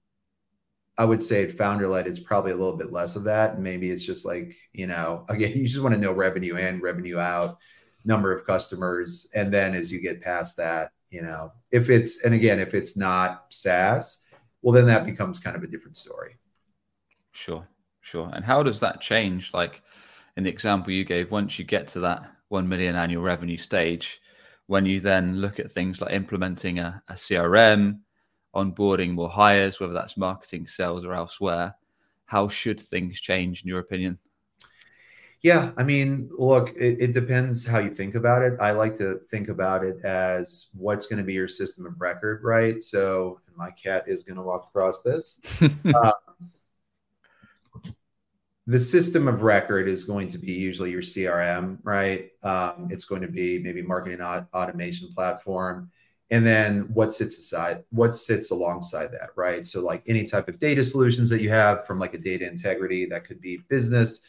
I 1.00 1.04
would 1.06 1.22
say 1.22 1.46
founder 1.46 1.88
led, 1.88 2.06
it's 2.06 2.20
probably 2.20 2.52
a 2.52 2.56
little 2.56 2.76
bit 2.76 2.92
less 2.92 3.16
of 3.16 3.24
that. 3.24 3.58
Maybe 3.58 3.90
it's 3.90 4.04
just 4.04 4.26
like, 4.26 4.54
you 4.74 4.86
know, 4.86 5.24
again, 5.30 5.56
you 5.56 5.66
just 5.66 5.82
want 5.82 5.94
to 5.94 6.00
know 6.00 6.12
revenue 6.12 6.56
in, 6.56 6.82
revenue 6.82 7.18
out, 7.18 7.56
number 8.04 8.30
of 8.34 8.46
customers. 8.46 9.26
And 9.34 9.50
then 9.50 9.74
as 9.74 9.90
you 9.90 10.02
get 10.02 10.20
past 10.20 10.58
that, 10.58 10.92
You 11.08 11.22
know, 11.22 11.52
if 11.70 11.88
it's 11.88 12.22
and 12.24 12.34
again, 12.34 12.60
if 12.60 12.74
it's 12.74 12.98
not 12.98 13.46
SaaS, 13.48 14.20
well, 14.60 14.74
then 14.74 14.86
that 14.88 15.06
becomes 15.06 15.40
kind 15.40 15.56
of 15.56 15.62
a 15.62 15.66
different 15.68 15.96
story. 15.96 16.36
Sure, 17.32 17.66
sure. 18.02 18.30
And 18.34 18.44
how 18.44 18.62
does 18.62 18.80
that 18.80 19.00
change? 19.00 19.54
Like 19.54 19.80
in 20.36 20.44
the 20.44 20.50
example 20.50 20.92
you 20.92 21.06
gave, 21.06 21.30
once 21.30 21.58
you 21.58 21.64
get 21.64 21.88
to 21.88 22.00
that 22.00 22.30
one 22.48 22.68
million 22.68 22.94
annual 22.94 23.22
revenue 23.22 23.56
stage, 23.56 24.20
when 24.66 24.84
you 24.84 25.00
then 25.00 25.36
look 25.40 25.58
at 25.58 25.70
things 25.70 26.02
like 26.02 26.12
implementing 26.12 26.78
a, 26.78 27.02
a 27.08 27.14
CRM, 27.14 28.00
onboarding 28.54 29.12
more 29.12 29.28
hires, 29.28 29.78
whether 29.80 29.92
that's 29.92 30.16
marketing, 30.16 30.66
sales, 30.66 31.04
or 31.04 31.14
elsewhere, 31.14 31.74
how 32.26 32.48
should 32.48 32.80
things 32.80 33.20
change 33.20 33.62
in 33.62 33.68
your 33.68 33.80
opinion? 33.80 34.18
Yeah, 35.42 35.72
I 35.78 35.84
mean, 35.84 36.28
look, 36.38 36.70
it, 36.76 36.98
it, 37.00 37.12
depends 37.14 37.66
how 37.66 37.78
you 37.78 37.94
think 37.94 38.14
about 38.14 38.42
it. 38.42 38.60
I 38.60 38.72
like 38.72 38.98
to 38.98 39.20
think 39.30 39.48
about 39.48 39.82
it 39.82 40.04
as 40.04 40.66
what's 40.74 41.06
going 41.06 41.16
to 41.16 41.24
be 41.24 41.32
your 41.32 41.48
system 41.48 41.86
of 41.86 41.98
record, 41.98 42.44
right? 42.44 42.82
So, 42.82 43.40
my 43.56 43.70
cat 43.70 44.04
is 44.06 44.22
going 44.22 44.36
to 44.36 44.42
walk 44.42 44.66
across 44.68 45.00
this. 45.00 45.40
uh, 45.94 46.12
the 48.66 48.78
system 48.78 49.28
of 49.28 49.42
record 49.42 49.88
is 49.88 50.04
going 50.04 50.28
to 50.28 50.38
be 50.38 50.52
usually 50.52 50.90
your 50.90 51.02
CRM, 51.02 51.78
right? 51.82 52.30
Um, 52.42 52.88
it's 52.90 53.06
going 53.06 53.22
to 53.22 53.28
be 53.28 53.58
maybe 53.58 53.80
marketing 53.80 54.20
automation 54.20 55.08
platform, 55.12 55.90
and 56.30 56.46
then 56.46 56.82
what 56.92 57.12
sits 57.12 57.38
aside, 57.38 57.84
what 57.90 58.16
sits 58.16 58.50
alongside 58.50 59.12
that, 59.12 59.30
right? 59.36 59.66
So, 59.66 59.80
like 59.82 60.02
any 60.06 60.24
type 60.24 60.48
of 60.48 60.58
data 60.58 60.84
solutions 60.84 61.28
that 61.30 61.40
you 61.40 61.50
have, 61.50 61.86
from 61.86 61.98
like 61.98 62.14
a 62.14 62.18
data 62.18 62.46
integrity, 62.46 63.06
that 63.06 63.24
could 63.24 63.40
be 63.40 63.58
business 63.68 64.22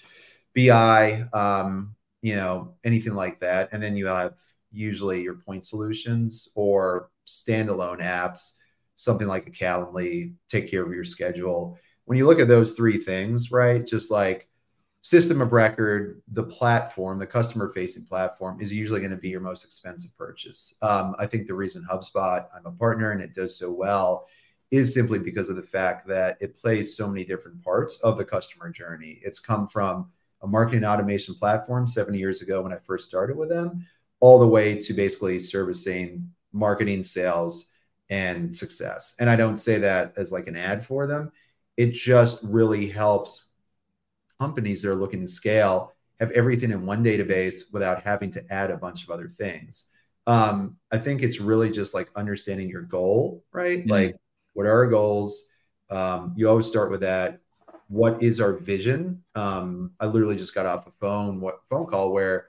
BI, 0.56 1.24
um, 1.34 1.96
you 2.22 2.36
know, 2.36 2.76
anything 2.84 3.14
like 3.14 3.40
that. 3.40 3.70
And 3.72 3.82
then 3.82 3.96
you 3.96 4.08
have 4.08 4.34
usually 4.72 5.22
your 5.22 5.36
point 5.36 5.66
solutions 5.66 6.50
or 6.56 7.10
standalone 7.28 8.02
apps, 8.02 8.56
something 8.96 9.28
like 9.28 9.48
a 9.48 9.52
Calendly, 9.52 10.34
take 10.50 10.70
care 10.70 10.84
of 10.84 10.94
your 10.94 11.06
schedule. 11.06 11.78
When 12.06 12.18
you 12.18 12.26
look 12.26 12.40
at 12.40 12.48
those 12.48 12.74
three 12.74 12.98
things, 12.98 13.52
right, 13.52 13.86
just 13.86 14.12
like 14.12 14.50
system 15.02 15.42
of 15.42 15.52
record, 15.52 16.22
the 16.32 16.44
platform, 16.44 17.18
the 17.18 17.26
customer 17.26 17.72
facing 17.74 18.06
platform 18.06 18.62
is 18.62 18.72
usually 18.72 19.00
going 19.00 19.12
to 19.12 19.18
be 19.18 19.30
your 19.30 19.42
most 19.42 19.66
expensive 19.66 20.16
purchase. 20.18 20.76
Um, 20.82 21.16
I 21.18 21.26
think 21.26 21.48
the 21.48 21.56
reason 21.56 21.86
HubSpot, 21.92 22.46
I'm 22.56 22.66
a 22.66 22.72
partner 22.72 23.12
and 23.12 23.22
it 23.22 23.34
does 23.34 23.58
so 23.58 23.72
well 23.72 24.28
is 24.70 24.94
simply 24.94 25.20
because 25.20 25.50
of 25.50 25.56
the 25.56 25.62
fact 25.62 26.08
that 26.08 26.38
it 26.40 26.56
plays 26.56 26.96
so 26.96 27.08
many 27.08 27.26
different 27.26 27.62
parts 27.64 27.98
of 28.00 28.18
the 28.18 28.24
customer 28.24 28.70
journey. 28.70 29.20
It's 29.24 29.40
come 29.40 29.68
from 29.68 30.10
a 30.42 30.48
marketing 30.48 30.86
automation 30.86 31.36
platform 31.36 31.88
70 31.88 32.18
years 32.18 32.42
ago 32.42 32.62
when 32.62 32.72
I 32.72 32.78
first 32.86 33.08
started 33.08 33.38
with 33.38 33.50
them, 33.50 33.86
all 34.22 34.40
the 34.40 34.48
way 34.48 34.80
to 34.80 34.94
basically 34.94 35.40
servicing 35.40 36.32
marketing, 36.54 37.04
sales, 37.04 37.68
and 38.10 38.56
success. 38.56 39.16
And 39.20 39.30
I 39.30 39.36
don't 39.36 39.58
say 39.58 39.78
that 39.80 40.14
as 40.18 40.32
like 40.32 40.48
an 40.48 40.56
ad 40.56 40.86
for 40.86 41.06
them. 41.08 41.32
It 41.78 41.94
just 41.94 42.40
really 42.44 42.88
helps 42.88 43.48
companies 44.42 44.82
that 44.82 44.90
are 44.90 44.96
looking 44.96 45.22
to 45.22 45.28
scale 45.28 45.94
have 46.20 46.32
everything 46.32 46.72
in 46.72 46.86
one 46.86 47.04
database 47.04 47.74
without 47.74 48.02
having 48.02 48.32
to 48.32 48.44
add 48.50 48.72
a 48.72 48.78
bunch 48.78 49.04
of 49.04 49.10
other 49.10 49.28
things. 49.28 49.90
Um, 50.28 50.78
I 50.92 50.98
think 50.98 51.22
it's 51.22 51.40
really 51.40 51.72
just 51.72 51.94
like 51.94 52.10
understanding 52.16 52.70
your 52.70 52.84
goal, 52.84 53.44
right? 53.52 53.80
Mm-hmm. 53.80 53.90
Like, 53.90 54.16
what 54.54 54.66
are 54.66 54.72
our 54.72 54.88
goals? 54.88 55.48
Um, 55.90 56.34
you 56.36 56.48
always 56.50 56.68
start 56.68 56.92
with 56.92 57.02
that 57.02 57.42
what 57.92 58.24
is 58.24 58.40
our 58.40 58.54
vision? 58.54 59.22
Um, 59.36 59.92
I 60.00 60.06
literally 60.06 60.38
just 60.38 60.56
got 60.56 60.66
off 60.66 60.88
a 60.88 60.92
phone 61.02 61.42
what 61.42 61.60
phone 61.70 61.86
call 61.86 62.14
where 62.14 62.48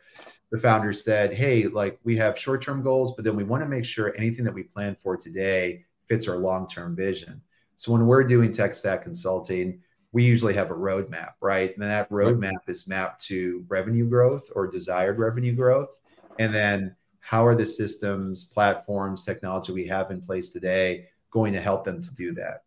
the 0.53 0.59
founder 0.59 0.93
said, 0.93 1.35
"Hey, 1.35 1.65
like 1.67 1.99
we 2.05 2.17
have 2.17 2.39
short-term 2.39 2.83
goals, 2.83 3.15
but 3.17 3.25
then 3.25 3.35
we 3.35 3.43
want 3.43 3.65
to 3.65 3.69
make 3.69 3.85
sure 3.85 4.15
anything 4.17 4.45
that 4.45 4.55
we 4.55 4.63
plan 4.63 4.97
for 5.03 5.17
today 5.17 5.85
fits 6.09 6.29
our 6.29 6.37
long-term 6.37 6.95
vision." 6.95 7.43
So 7.75 7.91
when 7.91 8.07
we're 8.07 8.23
doing 8.23 8.53
tech 8.53 8.77
stack 8.77 9.03
consulting, 9.03 9.81
we 10.13 10.25
usually 10.25 10.55
have 10.55 10.71
a 10.71 10.75
roadmap, 10.75 11.33
right? 11.41 11.75
And 11.75 11.83
that 11.83 12.11
roadmap 12.11 12.69
is 12.69 12.87
mapped 12.87 13.25
to 13.27 13.65
revenue 13.69 14.07
growth 14.09 14.51
or 14.55 14.67
desired 14.67 15.19
revenue 15.19 15.55
growth, 15.55 15.99
and 16.39 16.55
then 16.55 16.95
how 17.21 17.47
are 17.47 17.55
the 17.55 17.67
systems, 17.67 18.45
platforms, 18.45 19.25
technology 19.25 19.73
we 19.73 19.87
have 19.87 20.11
in 20.11 20.21
place 20.21 20.51
today 20.51 21.07
going 21.31 21.53
to 21.53 21.61
help 21.61 21.85
them 21.85 22.03
to 22.03 22.15
do 22.15 22.33
that? 22.35 22.65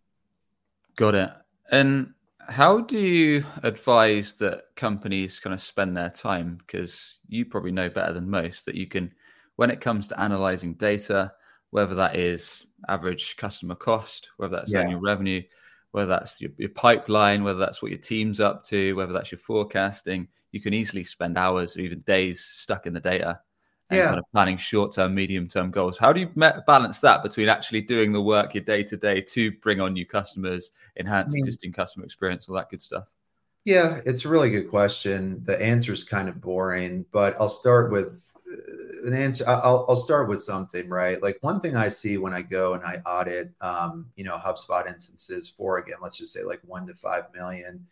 Got 0.96 1.16
it. 1.16 1.30
And 1.72 2.14
how 2.48 2.82
do 2.82 2.98
you 2.98 3.44
advise 3.64 4.34
that 4.36 4.64
companies 4.76 5.40
kind 5.40 5.54
of 5.54 5.62
spend 5.62 5.96
their 5.96 6.10
time? 6.10 6.58
Because 6.66 7.18
you 7.28 7.46
probably 7.46 7.72
know 7.72 7.90
better 7.90 8.14
than 8.14 8.30
most 8.30 8.66
that 8.66 8.76
you 8.76 8.88
can, 8.88 9.14
when 9.58 9.70
it 9.70 9.82
comes 9.82 10.08
to 10.08 10.20
analyzing 10.20 10.76
data, 10.76 11.34
whether 11.72 11.96
that 11.96 12.16
is 12.16 12.66
average 12.88 13.36
customer 13.38 13.76
cost, 13.76 14.30
whether 14.38 14.56
that's 14.56 14.72
yeah. 14.72 14.82
annual 14.82 15.02
revenue, 15.02 15.42
whether 15.96 16.10
that's 16.10 16.42
your, 16.42 16.52
your, 16.58 16.68
pipeline, 16.68 17.42
whether 17.42 17.58
that's 17.58 17.82
what 17.82 17.90
your 17.90 18.02
team's 18.02 18.42
up 18.42 18.66
to, 18.66 18.92
whether 18.98 19.14
that's 19.14 19.32
your 19.32 19.40
forecasting, 19.40 20.28
you 20.52 20.60
can 20.60 20.74
easily 20.74 21.06
spend 21.06 21.38
hours 21.38 21.78
or 21.78 21.80
even 21.80 22.02
days 22.02 22.44
stuck 22.44 22.86
in 22.86 22.94
the 22.94 23.00
data 23.00 23.40
and 23.90 24.00
yeah. 24.00 24.08
kind 24.08 24.20
of 24.20 24.26
planning 24.34 24.58
short 24.58 24.92
term, 24.92 25.16
medium 25.16 25.48
term 25.48 25.72
goals. 25.72 25.98
How 25.98 26.12
do 26.12 26.20
you 26.20 26.28
balance 26.68 27.00
that 27.00 27.24
between 27.24 27.48
actually 27.48 27.80
doing 27.80 28.12
the 28.12 28.22
work 28.22 28.54
your 28.54 28.66
day 28.66 28.84
to 28.84 28.98
day 28.98 29.22
to 29.22 29.54
bring 29.62 29.80
on 29.80 29.94
new 29.94 30.06
customers, 30.06 30.72
enhance 31.00 31.32
I 31.32 31.36
mean, 31.36 31.46
existing 31.46 31.72
customer 31.72 32.04
experience, 32.04 32.50
all 32.50 32.58
that 32.58 32.70
good 32.70 32.82
stuff? 32.82 33.06
Yeah, 33.64 34.02
it's 34.06 34.26
a 34.26 34.28
really 34.28 34.52
good 34.52 34.70
question. 34.70 35.46
The 35.46 35.62
answer 35.62 35.94
is 35.94 36.04
kind 36.04 36.28
of 36.28 36.42
boring, 36.42 37.06
but 37.14 37.38
I'll 37.40 37.48
start 37.48 37.90
with 37.90 38.25
an 39.06 39.14
answer. 39.14 39.44
I'll, 39.48 39.86
I'll 39.90 39.96
start 39.96 40.30
with 40.30 40.42
something, 40.42 40.90
right? 40.90 41.22
Like 41.22 41.38
one 41.42 41.60
thing 41.60 41.76
I 41.76 41.90
see 41.90 42.18
when 42.18 42.34
I 42.34 42.42
go 42.42 42.74
and 42.74 42.84
I 42.84 42.98
audit, 43.06 43.52
um, 43.62 44.08
you 44.16 44.24
know, 44.24 44.38
HubSpot 44.38 44.88
instances 44.88 45.50
for 45.50 45.78
again, 45.78 45.98
let's 46.02 46.18
just 46.18 46.34
say 46.34 46.44
like 46.44 46.62
one 46.66 46.88
to 46.88 46.94
five 46.96 47.26
million 47.34 47.86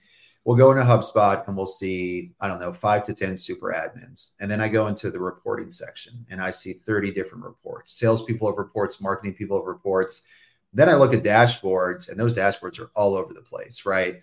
we'll 0.46 0.58
go 0.58 0.72
into 0.72 0.84
HubSpot 0.84 1.48
and 1.48 1.56
we'll 1.56 1.66
see, 1.66 2.32
I 2.40 2.48
don't 2.48 2.60
know, 2.60 2.74
five 2.74 3.04
to 3.06 3.14
10 3.14 3.38
super 3.38 3.74
admins. 3.74 4.32
And 4.40 4.52
then 4.52 4.60
I 4.60 4.68
go 4.68 4.88
into 4.88 5.10
the 5.10 5.20
reporting 5.20 5.72
section 5.72 6.26
and 6.30 6.42
I 6.42 6.52
see 6.52 6.74
30 6.74 7.12
different 7.12 7.44
reports. 7.44 7.94
Salespeople 7.94 8.50
have 8.50 8.58
reports, 8.58 9.02
marketing 9.02 9.36
people 9.36 9.58
have 9.58 9.68
reports. 9.68 10.26
Then 10.74 10.90
I 10.90 10.96
look 10.96 11.14
at 11.14 11.24
dashboards 11.24 12.10
and 12.10 12.20
those 12.20 12.34
dashboards 12.34 12.80
are 12.80 12.92
all 12.96 13.16
over 13.16 13.34
the 13.34 13.42
place, 13.42 13.86
right? 13.86 14.22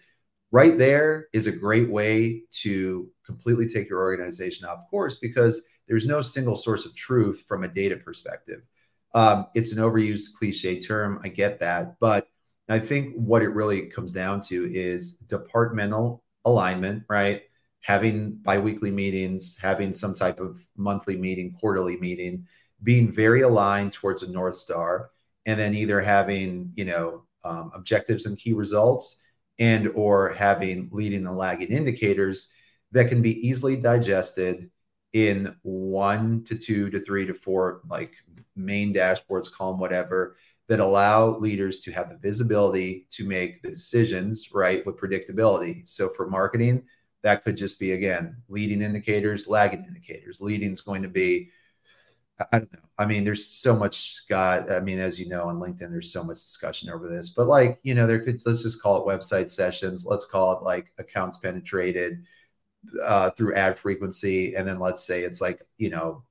Right 0.53 0.77
there 0.77 1.29
is 1.33 1.47
a 1.47 1.53
great 1.53 1.89
way 1.89 2.43
to 2.63 3.09
completely 3.25 3.69
take 3.69 3.89
your 3.89 4.01
organization 4.01 4.67
off 4.67 4.91
course 4.91 5.17
because 5.17 5.63
there's 5.91 6.07
no 6.07 6.23
single 6.23 6.55
source 6.55 6.87
of 6.87 6.95
truth 6.95 7.45
from 7.49 7.65
a 7.65 7.69
data 7.69 7.97
perspective. 7.97 8.63
Um, 9.13 9.49
it's 9.57 9.73
an 9.73 9.79
overused 9.79 10.35
cliche 10.39 10.81
term. 10.81 11.21
I 11.25 11.29
get 11.29 11.59
that. 11.59 11.99
But 11.99 12.29
I 12.69 12.79
think 12.79 13.17
what 13.17 13.43
it 13.43 13.49
really 13.49 13.87
comes 13.87 14.13
down 14.13 14.41
to 14.43 14.73
is 14.73 15.15
departmental 15.15 16.23
alignment, 16.45 17.03
right? 17.11 17.43
Having 17.81 18.37
biweekly 18.37 18.93
meetings, 18.93 19.59
having 19.61 19.93
some 19.93 20.15
type 20.15 20.39
of 20.39 20.65
monthly 20.77 21.17
meeting, 21.17 21.57
quarterly 21.61 21.97
meeting, 21.97 22.47
being 22.85 23.11
very 23.11 23.41
aligned 23.41 23.93
towards 23.93 24.23
a 24.23 24.31
North 24.31 24.57
Star, 24.57 25.11
and 25.45 25.59
then 25.59 25.75
either 25.75 26.01
having, 26.01 26.71
you 26.77 26.85
know, 26.85 27.25
um, 27.45 27.73
objectives 27.75 28.27
and 28.27 28.39
key 28.39 28.53
results 28.53 29.23
and 29.59 29.89
or 29.97 30.35
having 30.35 30.89
leading 30.93 31.27
and 31.27 31.37
lagging 31.37 31.73
indicators 31.73 32.53
that 32.93 33.09
can 33.09 33.21
be 33.23 33.45
easily 33.45 33.75
digested 33.75 34.71
in 35.12 35.57
one 35.62 36.45
to 36.45 36.57
two 36.57 36.90
to 36.90 37.00
three 37.00 37.26
to 37.26 37.35
four 37.35 37.81
like 37.88 38.12
main 38.57 38.95
dashboards 38.95 39.50
column, 39.50 39.79
whatever 39.81 40.37
that 40.69 40.81
allow 40.81 41.37
leaders 41.38 41.81
to 41.81 41.90
have 41.90 42.11
the 42.11 42.17
visibility 42.19 43.07
to 43.11 43.26
make 43.26 43.61
the 43.62 43.71
decisions 43.71 44.52
right 44.52 44.87
with 44.87 44.97
predictability. 44.97 45.87
So 45.88 46.11
for 46.11 46.29
marketing, 46.29 46.85
that 47.23 47.45
could 47.45 47.57
just 47.57 47.81
be 47.81 47.93
again 47.93 48.37
leading 48.49 48.83
indicators, 48.83 49.49
lagging 49.49 49.85
indicators. 49.85 50.38
Leading 50.40 50.73
is 50.73 50.81
going 50.81 51.02
to 51.02 51.09
be 51.09 51.50
I 52.52 52.59
don't 52.61 52.73
know. 52.73 52.79
I 52.99 53.07
mean, 53.07 53.25
there's 53.25 53.47
so 53.47 53.76
much, 53.76 54.12
Scott. 54.14 54.71
I 54.71 54.81
mean, 54.81 54.99
as 54.99 55.19
you 55.21 55.29
know, 55.29 55.45
on 55.45 55.59
LinkedIn, 55.59 55.90
there's 55.90 56.12
so 56.12 56.25
much 56.25 56.38
discussion 56.38 56.88
over 56.88 57.09
this. 57.09 57.31
But 57.31 57.49
like, 57.49 57.79
you 57.83 57.95
know, 57.95 58.07
there 58.07 58.21
could 58.21 58.40
let's 58.47 58.62
just 58.62 58.81
call 58.81 58.97
it 58.97 59.12
website 59.12 59.50
sessions. 59.50 60.07
Let's 60.07 60.25
call 60.25 60.52
it 60.52 60.62
like 60.62 60.93
accounts 60.99 61.38
penetrated 61.38 62.25
uh, 63.05 63.31
through 63.31 63.55
ad 63.55 63.79
frequency, 63.79 64.55
and 64.55 64.67
then 64.67 64.79
let's 64.79 65.05
say 65.05 65.23
it's 65.23 65.41
like 65.41 65.67
you 65.79 65.91
know 65.91 66.25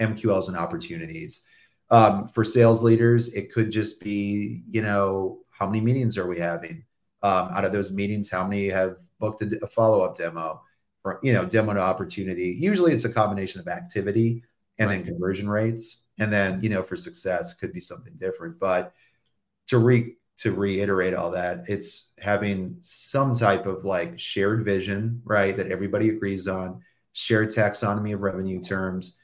MQLs 0.00 0.48
and 0.48 0.56
opportunities. 0.56 1.42
Um, 1.90 2.28
for 2.28 2.42
sales 2.42 2.82
leaders, 2.82 3.34
it 3.34 3.52
could 3.52 3.70
just 3.70 4.00
be, 4.00 4.62
you 4.70 4.80
know, 4.80 5.40
how 5.50 5.66
many 5.66 5.80
meetings 5.80 6.16
are 6.16 6.26
we 6.26 6.38
having? 6.38 6.84
Um, 7.22 7.50
out 7.54 7.64
of 7.64 7.72
those 7.72 7.92
meetings, 7.92 8.30
how 8.30 8.46
many 8.46 8.68
have 8.70 8.96
booked 9.20 9.42
a, 9.42 9.60
a 9.62 9.66
follow 9.66 10.00
up 10.00 10.16
demo 10.16 10.62
or, 11.04 11.20
you 11.22 11.34
know, 11.34 11.44
demo 11.44 11.74
to 11.74 11.80
opportunity? 11.80 12.56
Usually 12.58 12.92
it's 12.92 13.04
a 13.04 13.12
combination 13.12 13.60
of 13.60 13.68
activity 13.68 14.42
and 14.78 14.88
right. 14.88 14.96
then 14.96 15.04
conversion 15.04 15.48
rates. 15.48 16.04
And 16.18 16.32
then, 16.32 16.62
you 16.62 16.70
know, 16.70 16.82
for 16.82 16.96
success, 16.96 17.54
could 17.54 17.72
be 17.72 17.80
something 17.80 18.14
different. 18.16 18.58
But 18.58 18.94
to 19.68 19.78
re 19.78 20.14
to 20.42 20.52
reiterate 20.52 21.14
all 21.14 21.30
that, 21.30 21.68
it's 21.68 22.08
having 22.18 22.76
some 22.80 23.32
type 23.32 23.64
of 23.64 23.84
like 23.84 24.18
shared 24.18 24.64
vision, 24.64 25.22
right? 25.24 25.56
That 25.56 25.70
everybody 25.70 26.08
agrees 26.08 26.48
on, 26.48 26.82
shared 27.12 27.50
taxonomy 27.50 28.12
of 28.12 28.22
revenue 28.22 28.60
terms, 28.60 29.18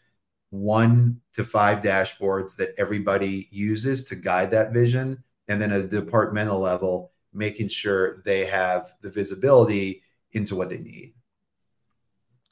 one 0.51 1.21
to 1.33 1.43
five 1.43 1.83
dashboards 1.83 2.55
that 2.57 2.73
everybody 2.79 3.49
uses 3.51 4.05
to 4.05 4.15
guide 4.15 4.53
that 4.53 4.73
vision. 4.73 5.25
And 5.49 5.61
then 5.61 5.73
a 5.73 5.83
departmental 5.83 6.61
level, 6.61 7.11
making 7.33 7.67
sure 7.67 8.23
they 8.25 8.45
have 8.45 8.93
the 9.03 9.11
visibility 9.11 10.03
into 10.33 10.55
what 10.55 10.69
they 10.69 10.79
need. 10.79 11.15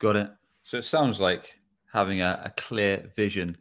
Got 0.00 0.16
it. 0.16 0.30
So 0.64 0.78
it 0.78 0.84
sounds 0.84 1.20
like 1.20 1.54
having 1.92 2.20
a, 2.20 2.40
a 2.44 2.50
clear 2.56 3.08
vision 3.14 3.58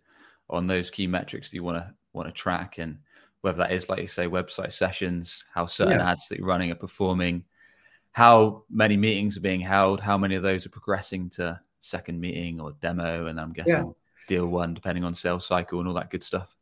on 0.50 0.66
those 0.66 0.90
key 0.90 1.06
metrics 1.06 1.52
that 1.52 1.58
you 1.58 1.64
want 1.64 1.78
to 1.78 1.94
want 2.14 2.28
to 2.28 2.32
track 2.32 2.80
and 2.80 2.98
whether 3.46 3.60
that 3.60 3.72
is 3.72 3.88
like 3.90 4.02
you 4.02 4.08
say 4.08 4.26
website 4.26 4.74
sessions 4.74 5.46
how 5.54 5.68
certain 5.68 6.00
yeah. 6.00 6.10
ads 6.10 6.28
that 6.28 6.40
you're 6.40 6.48
running 6.48 6.72
are 6.72 6.76
performing 6.76 7.44
how 8.12 8.64
many 8.72 8.98
meetings 8.98 9.38
are 9.38 9.42
being 9.42 9.62
held 9.62 10.00
how 10.00 10.18
many 10.18 10.34
of 10.34 10.42
those 10.42 10.66
are 10.66 10.70
progressing 10.70 11.30
to 11.30 11.60
second 11.80 12.20
meeting 12.20 12.60
or 12.60 12.72
demo 12.82 13.28
and 13.28 13.40
i'm 13.40 13.54
guessing 13.54 13.86
yeah. 13.86 13.92
deal 14.28 14.48
won 14.48 14.74
depending 14.74 15.04
on 15.04 15.14
sales 15.14 15.46
cycle 15.46 15.78
and 15.78 15.88
all 15.88 15.94
that 15.94 16.10
good 16.10 16.24
stuff 16.24 16.56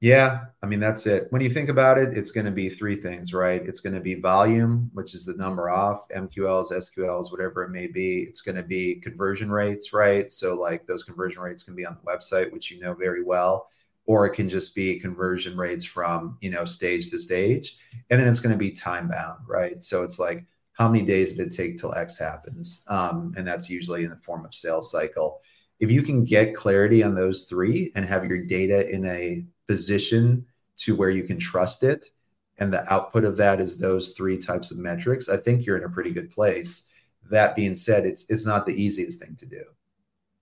yeah, 0.00 0.44
I 0.62 0.66
mean 0.66 0.78
that's 0.78 1.06
it. 1.06 1.28
When 1.30 1.40
you 1.40 1.48
think 1.48 1.70
about 1.70 1.96
it, 1.96 2.12
it's 2.12 2.30
going 2.30 2.44
to 2.44 2.52
be 2.52 2.68
three 2.68 2.96
things, 2.96 3.32
right? 3.32 3.62
It's 3.62 3.80
going 3.80 3.94
to 3.94 4.00
be 4.00 4.14
volume, 4.14 4.90
which 4.92 5.14
is 5.14 5.24
the 5.24 5.32
number 5.36 5.70
off 5.70 6.06
MQLs, 6.14 6.70
SQLs, 6.70 7.32
whatever 7.32 7.64
it 7.64 7.70
may 7.70 7.86
be. 7.86 8.26
It's 8.28 8.42
going 8.42 8.56
to 8.56 8.62
be 8.62 8.96
conversion 8.96 9.50
rates, 9.50 9.94
right? 9.94 10.30
So 10.30 10.54
like 10.54 10.86
those 10.86 11.02
conversion 11.02 11.40
rates 11.40 11.62
can 11.62 11.74
be 11.74 11.86
on 11.86 11.96
the 11.96 12.12
website, 12.12 12.52
which 12.52 12.70
you 12.70 12.78
know 12.78 12.92
very 12.92 13.24
well, 13.24 13.70
or 14.06 14.26
it 14.26 14.30
can 14.30 14.48
just 14.48 14.74
be 14.74 15.00
conversion 15.00 15.56
rates 15.56 15.84
from 15.84 16.38
you 16.40 16.50
know 16.50 16.64
stage 16.64 17.10
to 17.10 17.18
stage, 17.18 17.76
and 18.10 18.20
then 18.20 18.28
it's 18.28 18.40
going 18.40 18.52
to 18.52 18.58
be 18.58 18.70
time 18.70 19.08
bound, 19.08 19.40
right? 19.46 19.82
So 19.82 20.02
it's 20.02 20.18
like 20.18 20.44
how 20.72 20.88
many 20.88 21.04
days 21.04 21.34
did 21.34 21.48
it 21.48 21.56
take 21.56 21.78
till 21.78 21.94
X 21.94 22.18
happens, 22.18 22.84
um, 22.88 23.34
and 23.36 23.46
that's 23.46 23.70
usually 23.70 24.04
in 24.04 24.10
the 24.10 24.16
form 24.16 24.44
of 24.44 24.54
sales 24.54 24.90
cycle. 24.90 25.40
If 25.78 25.90
you 25.90 26.02
can 26.02 26.24
get 26.24 26.54
clarity 26.54 27.02
on 27.02 27.14
those 27.14 27.44
three 27.44 27.92
and 27.94 28.04
have 28.04 28.24
your 28.24 28.38
data 28.38 28.88
in 28.88 29.04
a 29.06 29.44
position 29.68 30.46
to 30.78 30.94
where 30.94 31.10
you 31.10 31.24
can 31.24 31.38
trust 31.38 31.82
it 31.82 32.10
and 32.58 32.72
the 32.72 32.90
output 32.92 33.24
of 33.24 33.36
that 33.36 33.60
is 33.60 33.76
those 33.76 34.12
three 34.12 34.38
types 34.38 34.70
of 34.70 34.78
metrics 34.78 35.28
i 35.28 35.36
think 35.36 35.64
you're 35.64 35.76
in 35.76 35.84
a 35.84 35.88
pretty 35.88 36.10
good 36.10 36.30
place 36.30 36.88
that 37.30 37.56
being 37.56 37.74
said 37.74 38.06
it's 38.06 38.28
it's 38.28 38.46
not 38.46 38.66
the 38.66 38.82
easiest 38.82 39.18
thing 39.18 39.36
to 39.36 39.46
do 39.46 39.62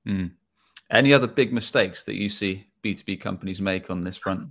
mm. 0.06 0.30
Any 0.94 1.12
other 1.12 1.26
big 1.26 1.52
mistakes 1.52 2.02
that 2.04 2.14
you 2.14 2.28
see 2.28 2.66
b2b 2.82 3.20
companies 3.20 3.60
make 3.60 3.90
on 3.90 4.02
this 4.02 4.16
front 4.16 4.48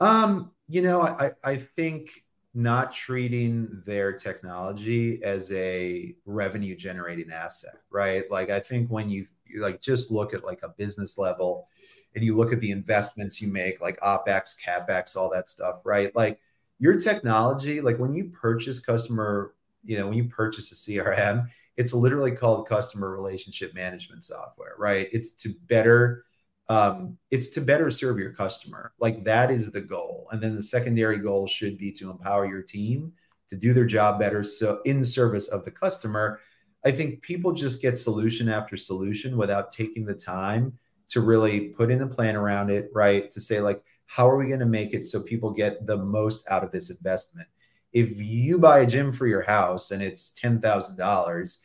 um 0.00 0.50
you 0.68 0.82
know 0.82 1.02
i 1.02 1.30
i 1.44 1.56
think 1.56 2.24
not 2.54 2.92
treating 2.92 3.82
their 3.86 4.12
technology 4.12 5.22
as 5.22 5.52
a 5.52 6.14
revenue 6.24 6.74
generating 6.74 7.30
asset 7.30 7.76
right 7.90 8.30
like 8.30 8.50
i 8.50 8.58
think 8.58 8.90
when 8.90 9.08
you 9.08 9.26
like 9.58 9.80
just 9.80 10.10
look 10.10 10.34
at 10.34 10.44
like 10.44 10.62
a 10.62 10.68
business 10.70 11.16
level 11.16 11.68
and 12.14 12.24
you 12.24 12.36
look 12.36 12.52
at 12.52 12.60
the 12.60 12.70
investments 12.70 13.40
you 13.40 13.48
make, 13.48 13.80
like 13.80 14.00
OPEX, 14.00 14.56
CAPEX, 14.60 15.16
all 15.16 15.30
that 15.30 15.48
stuff, 15.48 15.76
right? 15.84 16.14
Like 16.16 16.40
your 16.78 16.98
technology, 16.98 17.80
like 17.80 17.98
when 17.98 18.14
you 18.14 18.24
purchase 18.24 18.80
customer, 18.80 19.54
you 19.84 19.98
know, 19.98 20.08
when 20.08 20.16
you 20.16 20.24
purchase 20.24 20.72
a 20.72 20.74
CRM, 20.74 21.48
it's 21.78 21.94
literally 21.94 22.32
called 22.32 22.68
customer 22.68 23.10
relationship 23.10 23.72
management 23.72 24.24
software, 24.24 24.74
right? 24.78 25.08
It's 25.12 25.32
to 25.36 25.50
better 25.68 26.24
um, 26.68 27.16
it's 27.30 27.48
to 27.50 27.62
better 27.62 27.90
serve 27.90 28.18
your 28.18 28.32
customer. 28.32 28.92
Like 29.00 29.24
that 29.24 29.50
is 29.50 29.72
the 29.72 29.80
goal. 29.80 30.28
And 30.32 30.42
then 30.42 30.54
the 30.54 30.62
secondary 30.62 31.18
goal 31.18 31.46
should 31.46 31.78
be 31.78 31.90
to 31.92 32.10
empower 32.10 32.44
your 32.44 32.60
team 32.60 33.14
to 33.48 33.56
do 33.56 33.72
their 33.72 33.86
job 33.86 34.20
better. 34.20 34.44
So 34.44 34.80
in 34.84 35.02
service 35.02 35.48
of 35.48 35.64
the 35.64 35.70
customer, 35.70 36.40
I 36.84 36.90
think 36.90 37.22
people 37.22 37.52
just 37.52 37.80
get 37.80 37.96
solution 37.96 38.50
after 38.50 38.76
solution 38.76 39.38
without 39.38 39.72
taking 39.72 40.04
the 40.04 40.14
time 40.14 40.78
to 41.08 41.22
really 41.22 41.68
put 41.70 41.90
in 41.90 42.02
a 42.02 42.06
plan 42.06 42.36
around 42.36 42.70
it, 42.70 42.90
right? 42.92 43.30
To 43.30 43.40
say, 43.40 43.60
like, 43.60 43.82
how 44.04 44.28
are 44.28 44.36
we 44.36 44.48
going 44.48 44.60
to 44.60 44.66
make 44.66 44.92
it 44.92 45.06
so 45.06 45.22
people 45.22 45.50
get 45.50 45.86
the 45.86 45.96
most 45.96 46.46
out 46.50 46.62
of 46.62 46.70
this 46.70 46.90
investment? 46.90 47.48
If 47.92 48.20
you 48.20 48.58
buy 48.58 48.80
a 48.80 48.86
gym 48.86 49.12
for 49.12 49.26
your 49.26 49.40
house 49.40 49.90
and 49.90 50.02
it's 50.02 50.38
$10,000, 50.38 51.58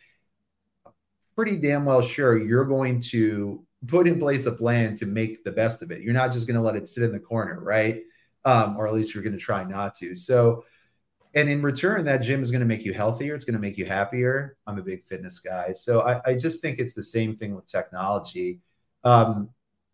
pretty 1.35 1.55
damn 1.55 1.85
well 1.85 2.01
sure 2.01 2.37
you're 2.37 2.65
going 2.65 2.99
to 2.99 3.65
put 3.87 4.07
in 4.07 4.19
place 4.19 4.45
a 4.45 4.51
plan 4.51 4.95
to 4.97 5.05
make 5.05 5.43
the 5.43 5.51
best 5.51 5.81
of 5.81 5.91
it. 5.91 6.01
You're 6.01 6.13
not 6.13 6.31
just 6.31 6.47
going 6.47 6.55
to 6.55 6.61
let 6.61 6.75
it 6.75 6.87
sit 6.87 7.03
in 7.03 7.11
the 7.11 7.19
corner, 7.19 7.59
right? 7.61 8.01
Um, 8.45 8.77
or 8.77 8.87
at 8.87 8.93
least 8.93 9.13
you're 9.13 9.23
going 9.23 9.37
to 9.37 9.39
try 9.39 9.63
not 9.63 9.95
to. 9.95 10.15
So, 10.15 10.65
and 11.33 11.49
in 11.49 11.61
return, 11.61 12.05
that 12.05 12.21
gym 12.21 12.43
is 12.43 12.51
going 12.51 12.61
to 12.61 12.67
make 12.67 12.85
you 12.85 12.93
healthier. 12.93 13.35
It's 13.35 13.45
going 13.45 13.55
to 13.55 13.59
make 13.59 13.77
you 13.77 13.85
happier. 13.85 14.57
I'm 14.67 14.77
a 14.77 14.83
big 14.83 15.05
fitness 15.05 15.39
guy. 15.39 15.73
So 15.73 16.01
I, 16.01 16.21
I 16.25 16.35
just 16.35 16.61
think 16.61 16.79
it's 16.79 16.93
the 16.93 17.03
same 17.03 17.35
thing 17.35 17.55
with 17.55 17.65
technology 17.65 18.61
um, 19.03 19.49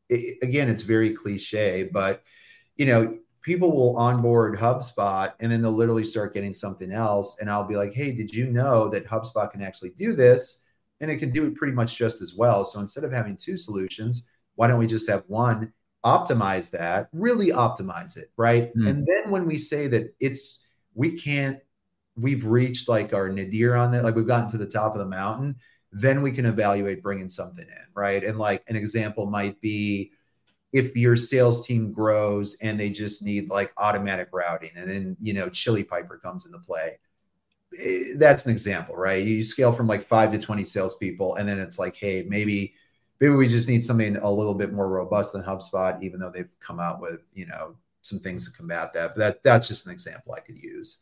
it, 0.07 0.37
again, 0.41 0.69
it's 0.69 0.81
very 0.81 1.13
cliche, 1.13 1.89
but 1.91 2.23
you 2.75 2.85
know, 2.85 3.17
people 3.41 3.75
will 3.75 3.97
onboard 3.97 4.57
HubSpot 4.57 5.33
and 5.39 5.51
then 5.51 5.61
they'll 5.61 5.71
literally 5.71 6.05
start 6.05 6.33
getting 6.33 6.53
something 6.53 6.91
else. 6.91 7.37
And 7.39 7.49
I'll 7.49 7.67
be 7.67 7.75
like, 7.75 7.93
hey, 7.93 8.11
did 8.11 8.33
you 8.33 8.47
know 8.47 8.89
that 8.89 9.07
HubSpot 9.07 9.51
can 9.51 9.61
actually 9.61 9.91
do 9.91 10.15
this? 10.15 10.65
And 11.01 11.09
it 11.09 11.17
can 11.17 11.31
do 11.31 11.45
it 11.45 11.55
pretty 11.55 11.73
much 11.73 11.95
just 11.95 12.21
as 12.21 12.35
well. 12.35 12.65
So 12.65 12.79
instead 12.79 13.03
of 13.03 13.11
having 13.11 13.37
two 13.37 13.57
solutions, 13.57 14.29
why 14.55 14.67
don't 14.67 14.79
we 14.79 14.87
just 14.87 15.09
have 15.09 15.23
one, 15.27 15.71
optimize 16.05 16.71
that, 16.71 17.09
really 17.13 17.51
optimize 17.51 18.17
it, 18.17 18.31
right? 18.37 18.75
Mm. 18.75 18.89
And 18.89 19.07
then 19.07 19.31
when 19.31 19.45
we 19.45 19.57
say 19.57 19.87
that 19.87 20.13
it's, 20.19 20.61
we 20.93 21.17
can't, 21.17 21.59
we've 22.15 22.45
reached 22.45 22.89
like 22.89 23.13
our 23.13 23.29
nadir 23.29 23.75
on 23.75 23.91
that, 23.91 24.03
like 24.03 24.15
we've 24.15 24.27
gotten 24.27 24.49
to 24.49 24.57
the 24.57 24.65
top 24.65 24.93
of 24.93 24.99
the 24.99 25.05
mountain 25.05 25.55
then 25.91 26.21
we 26.21 26.31
can 26.31 26.45
evaluate 26.45 27.01
bringing 27.01 27.29
something 27.29 27.65
in, 27.65 27.85
right? 27.95 28.23
And 28.23 28.37
like 28.37 28.63
an 28.67 28.75
example 28.75 29.25
might 29.25 29.59
be 29.61 30.11
if 30.71 30.95
your 30.95 31.17
sales 31.17 31.65
team 31.65 31.91
grows 31.91 32.57
and 32.61 32.79
they 32.79 32.91
just 32.91 33.23
need 33.23 33.49
like 33.49 33.73
automatic 33.77 34.29
routing 34.31 34.71
and 34.75 34.89
then, 34.89 35.17
you 35.19 35.33
know, 35.33 35.49
Chili 35.49 35.83
Piper 35.83 36.17
comes 36.17 36.45
into 36.45 36.59
play. 36.59 36.99
Eh, 37.77 38.13
that's 38.15 38.45
an 38.45 38.51
example, 38.51 38.95
right? 38.95 39.23
You 39.23 39.43
scale 39.43 39.73
from 39.73 39.87
like 39.87 40.03
five 40.03 40.31
to 40.31 40.39
20 40.39 40.63
salespeople, 40.63 41.35
and 41.35 41.47
then 41.47 41.59
it's 41.59 41.77
like, 41.77 41.95
hey, 41.95 42.25
maybe 42.27 42.73
maybe 43.19 43.33
we 43.33 43.47
just 43.47 43.67
need 43.67 43.83
something 43.83 44.15
a 44.17 44.31
little 44.31 44.53
bit 44.53 44.73
more 44.73 44.87
robust 44.87 45.33
than 45.33 45.43
HubSpot, 45.43 46.01
even 46.01 46.19
though 46.19 46.31
they've 46.31 46.49
come 46.59 46.79
out 46.79 47.01
with, 47.01 47.19
you 47.33 47.45
know, 47.45 47.75
some 48.01 48.19
things 48.19 48.49
to 48.49 48.57
combat 48.57 48.93
that. 48.93 49.15
But 49.15 49.19
that 49.19 49.43
that's 49.43 49.67
just 49.67 49.85
an 49.85 49.91
example 49.91 50.33
I 50.33 50.39
could 50.39 50.57
use. 50.57 51.01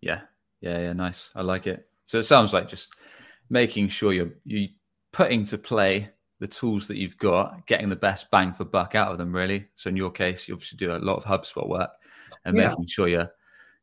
Yeah. 0.00 0.20
Yeah, 0.60 0.78
yeah, 0.78 0.92
nice. 0.92 1.30
I 1.34 1.42
like 1.42 1.66
it. 1.66 1.88
So 2.06 2.18
it 2.18 2.24
sounds 2.24 2.52
like 2.52 2.68
just 2.68 2.94
making 3.48 3.88
sure 3.88 4.12
you're 4.12 4.34
you 4.44 4.68
putting 5.12 5.44
to 5.46 5.58
play 5.58 6.10
the 6.38 6.46
tools 6.46 6.88
that 6.88 6.96
you've 6.96 7.18
got, 7.18 7.66
getting 7.66 7.88
the 7.88 7.96
best 7.96 8.30
bang 8.30 8.52
for 8.52 8.64
buck 8.64 8.94
out 8.94 9.12
of 9.12 9.18
them, 9.18 9.34
really. 9.34 9.66
So 9.74 9.88
in 9.90 9.96
your 9.96 10.10
case, 10.10 10.46
you 10.46 10.54
obviously 10.54 10.76
do 10.76 10.92
a 10.94 10.98
lot 10.98 11.16
of 11.16 11.24
HubSpot 11.24 11.68
work 11.68 11.90
and 12.44 12.56
yeah. 12.56 12.68
making 12.68 12.86
sure 12.86 13.08
you're 13.08 13.30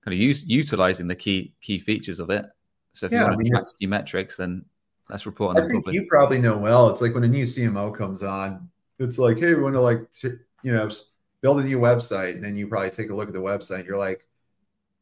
kind 0.07 0.13
of 0.13 0.21
use, 0.21 0.43
utilizing 0.45 1.05
the 1.05 1.15
key 1.15 1.53
key 1.61 1.79
features 1.79 2.21
of 2.21 2.29
it. 2.29 2.45
So 2.93 3.07
if 3.07 3.11
yeah, 3.11 3.19
you 3.19 3.23
want 3.25 3.35
I 3.35 3.37
mean, 3.39 3.45
to 3.47 3.51
track 3.51 3.65
your 3.79 3.89
metrics, 3.89 4.37
then 4.37 4.63
let's 5.09 5.25
report 5.25 5.57
on 5.57 5.63
I 5.63 5.67
think 5.67 5.85
you 5.91 6.05
probably 6.09 6.39
know 6.39 6.57
well. 6.57 6.89
It's 6.89 7.01
like 7.01 7.13
when 7.13 7.25
a 7.25 7.27
new 7.27 7.43
CMO 7.43 7.93
comes 7.93 8.23
on, 8.23 8.69
it's 8.99 9.17
like, 9.19 9.37
hey, 9.37 9.53
we 9.53 9.63
want 9.63 9.75
to 9.75 9.81
like, 9.81 10.09
t- 10.13 10.39
you 10.63 10.71
know, 10.71 10.89
build 11.41 11.59
a 11.59 11.63
new 11.63 11.77
website. 11.77 12.35
And 12.35 12.43
then 12.43 12.55
you 12.55 12.67
probably 12.67 12.89
take 12.89 13.09
a 13.09 13.15
look 13.15 13.27
at 13.27 13.33
the 13.33 13.41
website. 13.41 13.85
you're 13.85 13.97
like, 13.97 14.25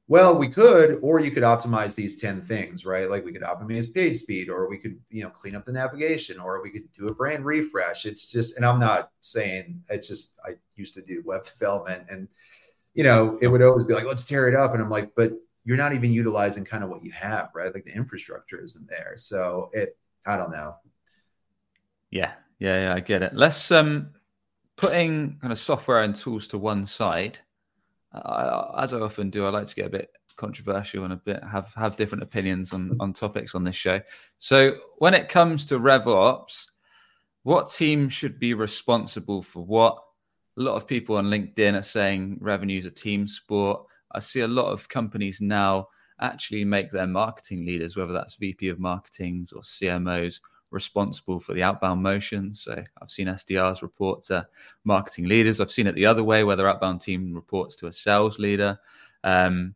well, 0.07 0.37
we 0.37 0.47
could, 0.47 0.97
or 1.03 1.19
you 1.19 1.29
could 1.29 1.43
optimize 1.43 1.93
these 1.93 2.19
10 2.19 2.45
things, 2.47 2.83
right? 2.83 3.09
Like 3.09 3.23
we 3.25 3.31
could 3.31 3.43
optimize 3.43 3.93
page 3.93 4.17
speed, 4.17 4.49
or 4.49 4.67
we 4.67 4.79
could, 4.79 4.99
you 5.11 5.23
know, 5.23 5.29
clean 5.29 5.55
up 5.55 5.65
the 5.65 5.71
navigation, 5.71 6.39
or 6.39 6.63
we 6.63 6.71
could 6.71 6.91
do 6.93 7.09
a 7.09 7.13
brand 7.13 7.45
refresh. 7.45 8.05
It's 8.05 8.31
just, 8.31 8.57
and 8.57 8.65
I'm 8.65 8.79
not 8.79 9.11
saying 9.21 9.83
it's 9.89 10.07
just, 10.07 10.35
I 10.43 10.55
used 10.75 10.95
to 10.95 11.01
do 11.03 11.21
web 11.25 11.45
development 11.59 12.07
and, 12.09 12.27
you 12.95 13.03
know, 13.03 13.37
it 13.41 13.47
would 13.47 13.61
always 13.61 13.83
be 13.83 13.93
like, 13.93 14.05
let's 14.05 14.25
tear 14.25 14.47
it 14.47 14.55
up. 14.55 14.73
And 14.73 14.81
I'm 14.81 14.89
like, 14.89 15.11
but 15.15 15.33
you're 15.63 15.77
not 15.77 15.93
even 15.93 16.11
utilizing 16.11 16.65
kind 16.65 16.83
of 16.83 16.89
what 16.89 17.03
you 17.03 17.11
have, 17.11 17.49
right? 17.53 17.73
Like 17.73 17.85
the 17.85 17.93
infrastructure 17.93 18.63
isn't 18.63 18.89
there. 18.89 19.13
So 19.17 19.69
it, 19.73 19.97
I 20.25 20.37
don't 20.37 20.51
know. 20.51 20.75
Yeah. 22.09 22.33
Yeah. 22.59 22.83
Yeah. 22.83 22.95
I 22.95 22.99
get 23.01 23.21
it. 23.21 23.35
Let's, 23.35 23.69
um, 23.71 24.11
putting 24.77 25.37
kind 25.39 25.51
of 25.51 25.59
software 25.59 26.01
and 26.01 26.15
tools 26.15 26.47
to 26.47 26.57
one 26.57 26.85
side 26.85 27.39
I, 28.23 28.83
as 28.83 28.93
I 28.93 28.99
often 28.99 29.29
do, 29.29 29.45
I 29.45 29.49
like 29.49 29.67
to 29.67 29.75
get 29.75 29.87
a 29.87 29.89
bit 29.89 30.11
controversial 30.35 31.05
and 31.05 31.13
a 31.13 31.17
bit 31.17 31.41
have 31.43 31.73
have 31.75 31.95
different 31.95 32.23
opinions 32.23 32.73
on 32.73 32.97
on 32.99 33.13
topics 33.13 33.55
on 33.55 33.63
this 33.63 33.75
show. 33.75 34.01
So 34.39 34.77
when 34.97 35.13
it 35.13 35.29
comes 35.29 35.65
to 35.67 35.79
RevOps, 35.79 36.67
what 37.43 37.71
team 37.71 38.09
should 38.09 38.39
be 38.39 38.53
responsible 38.53 39.41
for 39.41 39.63
what? 39.63 40.01
A 40.57 40.61
lot 40.61 40.75
of 40.75 40.87
people 40.87 41.17
on 41.17 41.25
LinkedIn 41.25 41.77
are 41.77 41.83
saying 41.83 42.37
revenue 42.39 42.79
is 42.79 42.85
a 42.85 42.91
team 42.91 43.27
sport. 43.27 43.85
I 44.13 44.19
see 44.19 44.41
a 44.41 44.47
lot 44.47 44.71
of 44.71 44.87
companies 44.87 45.41
now 45.41 45.89
actually 46.21 46.63
make 46.63 46.91
their 46.91 47.07
marketing 47.07 47.65
leaders, 47.65 47.97
whether 47.97 48.13
that's 48.13 48.35
VP 48.35 48.69
of 48.69 48.79
marketings 48.79 49.51
or 49.51 49.61
CMOs, 49.61 50.39
responsible 50.71 51.39
for 51.39 51.53
the 51.53 51.63
outbound 51.63 52.01
motion. 52.01 52.53
So 52.53 52.81
I've 53.01 53.11
seen 53.11 53.27
SDRs 53.27 53.81
report 53.81 54.23
to 54.23 54.47
marketing 54.83 55.25
leaders. 55.25 55.59
I've 55.59 55.71
seen 55.71 55.87
it 55.87 55.95
the 55.95 56.05
other 56.05 56.23
way, 56.23 56.43
where 56.43 56.55
their 56.55 56.69
outbound 56.69 57.01
team 57.01 57.33
reports 57.33 57.75
to 57.77 57.87
a 57.87 57.91
sales 57.91 58.39
leader. 58.39 58.79
Um, 59.23 59.75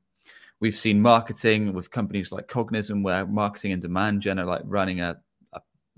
we've 0.60 0.78
seen 0.78 1.02
marketing 1.02 1.74
with 1.74 1.92
companies 1.92 2.32
like 2.32 2.48
Cognism, 2.48 3.04
where 3.04 3.26
marketing 3.26 3.74
and 3.74 3.82
demand 3.82 4.22
gen 4.22 4.40
are 4.40 4.46
like 4.46 4.62
running 4.66 5.02
a, 5.02 5.18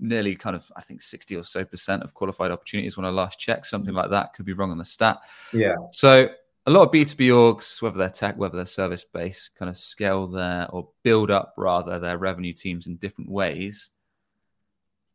nearly 0.02 0.34
kind 0.34 0.56
of, 0.56 0.70
I 0.76 0.82
think 0.82 1.00
60 1.00 1.36
or 1.36 1.44
so 1.44 1.64
percent 1.64 2.02
of 2.02 2.12
qualified 2.12 2.50
opportunities 2.50 2.96
when 2.96 3.06
I 3.06 3.10
last 3.10 3.38
checked, 3.38 3.66
something 3.66 3.94
like 3.94 4.10
that. 4.10 4.34
Could 4.34 4.44
be 4.44 4.52
wrong 4.52 4.70
on 4.70 4.78
the 4.78 4.84
stat. 4.84 5.18
Yeah. 5.52 5.76
So 5.92 6.28
a 6.66 6.70
lot 6.70 6.82
of 6.82 6.92
B2B 6.92 7.28
orgs, 7.28 7.80
whether 7.80 7.98
they're 7.98 8.10
tech, 8.10 8.36
whether 8.36 8.56
they're 8.56 8.66
service 8.66 9.04
based, 9.04 9.50
kind 9.58 9.70
of 9.70 9.78
scale 9.78 10.26
their 10.26 10.68
or 10.70 10.88
build 11.02 11.30
up 11.30 11.54
rather 11.56 11.98
their 11.98 12.18
revenue 12.18 12.52
teams 12.52 12.86
in 12.86 12.96
different 12.96 13.30
ways. 13.30 13.90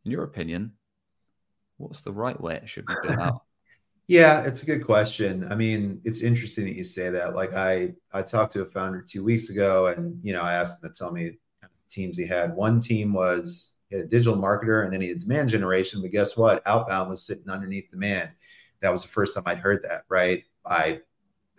In 0.05 0.11
your 0.11 0.23
opinion, 0.23 0.73
what's 1.77 2.01
the 2.01 2.13
right 2.13 2.39
way 2.39 2.55
it 2.55 2.69
should 2.69 2.85
be 2.85 2.95
built 3.03 3.19
out? 3.19 3.33
Yeah, 4.09 4.43
it's 4.43 4.63
a 4.63 4.65
good 4.65 4.85
question. 4.85 5.45
I 5.51 5.55
mean, 5.55 5.99
it's 6.05 6.21
interesting 6.21 6.63
that 6.63 6.77
you 6.77 6.85
say 6.85 7.09
that. 7.09 7.35
Like 7.35 7.53
I 7.53 7.93
I 8.13 8.21
talked 8.21 8.53
to 8.53 8.61
a 8.61 8.65
founder 8.65 9.01
two 9.01 9.21
weeks 9.21 9.49
ago 9.49 9.87
and 9.87 10.17
you 10.23 10.31
know, 10.31 10.43
I 10.43 10.53
asked 10.53 10.81
him 10.81 10.89
to 10.89 10.97
tell 10.97 11.11
me 11.11 11.37
teams 11.89 12.17
he 12.17 12.25
had. 12.25 12.55
One 12.55 12.79
team 12.79 13.11
was 13.11 13.75
he 13.89 13.95
had 13.95 14.05
a 14.05 14.07
digital 14.07 14.37
marketer 14.37 14.83
and 14.83 14.93
then 14.93 15.01
he 15.01 15.09
had 15.09 15.19
demand 15.19 15.49
generation, 15.49 16.01
but 16.01 16.11
guess 16.11 16.35
what? 16.35 16.61
Outbound 16.65 17.09
was 17.09 17.25
sitting 17.25 17.49
underneath 17.49 17.89
demand. 17.89 18.31
That 18.81 18.91
was 18.91 19.01
the 19.03 19.09
first 19.09 19.33
time 19.33 19.43
I'd 19.45 19.59
heard 19.59 19.83
that, 19.83 20.03
right? 20.09 20.43
I 20.65 21.01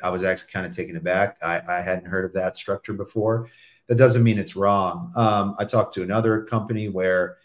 I 0.03 0.11
was 0.11 0.23
actually 0.23 0.53
kind 0.53 0.67
of 0.67 0.73
taken 0.73 0.97
aback. 0.97 1.39
I, 1.43 1.61
I 1.69 1.81
hadn't 1.81 2.07
heard 2.07 2.25
of 2.25 2.33
that 2.35 2.57
structure 2.57 2.93
before. 2.93 3.49
That 3.89 3.99
doesn't 3.99 4.23
mean 4.23 4.39
it's 4.39 4.55
wrong. 4.55 5.13
Um, 5.17 5.57
I 5.59 5.65
talked 5.65 5.95
to 5.95 6.03
another 6.03 6.45
company 6.45 6.89
where 6.89 7.39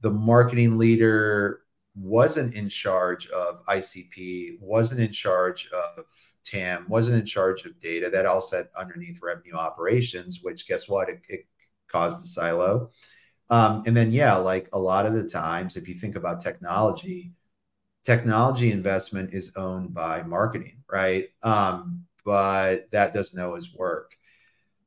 the 0.00 0.10
marketing 0.10 0.76
leader 0.76 1.60
wasn't 1.94 2.54
in 2.54 2.68
charge 2.68 3.28
of 3.28 3.64
ICP, 3.66 4.60
wasn't 4.60 5.00
in 5.00 5.12
charge 5.12 5.68
of 5.72 6.04
TAM, 6.44 6.86
wasn't 6.88 7.20
in 7.20 7.26
charge 7.26 7.64
of 7.64 7.78
data. 7.80 8.10
That 8.10 8.26
all 8.26 8.40
sat 8.40 8.70
underneath 8.76 9.20
revenue 9.22 9.54
operations, 9.54 10.40
which 10.42 10.66
guess 10.66 10.88
what? 10.88 11.08
It, 11.08 11.22
it 11.28 11.46
caused 11.88 12.24
a 12.24 12.26
silo. 12.26 12.90
Um, 13.50 13.82
and 13.86 13.96
then, 13.96 14.10
yeah, 14.10 14.36
like 14.36 14.68
a 14.72 14.78
lot 14.78 15.06
of 15.06 15.14
the 15.14 15.24
times, 15.24 15.76
if 15.76 15.88
you 15.88 15.94
think 15.94 16.16
about 16.16 16.40
technology, 16.40 17.32
technology 18.04 18.72
investment 18.72 19.34
is 19.34 19.54
owned 19.56 19.94
by 19.94 20.22
marketing, 20.22 20.82
right? 20.90 21.28
Um, 21.42 22.04
but 22.24 22.90
that 22.90 23.12
doesn't 23.12 23.40
always 23.40 23.74
work. 23.74 24.16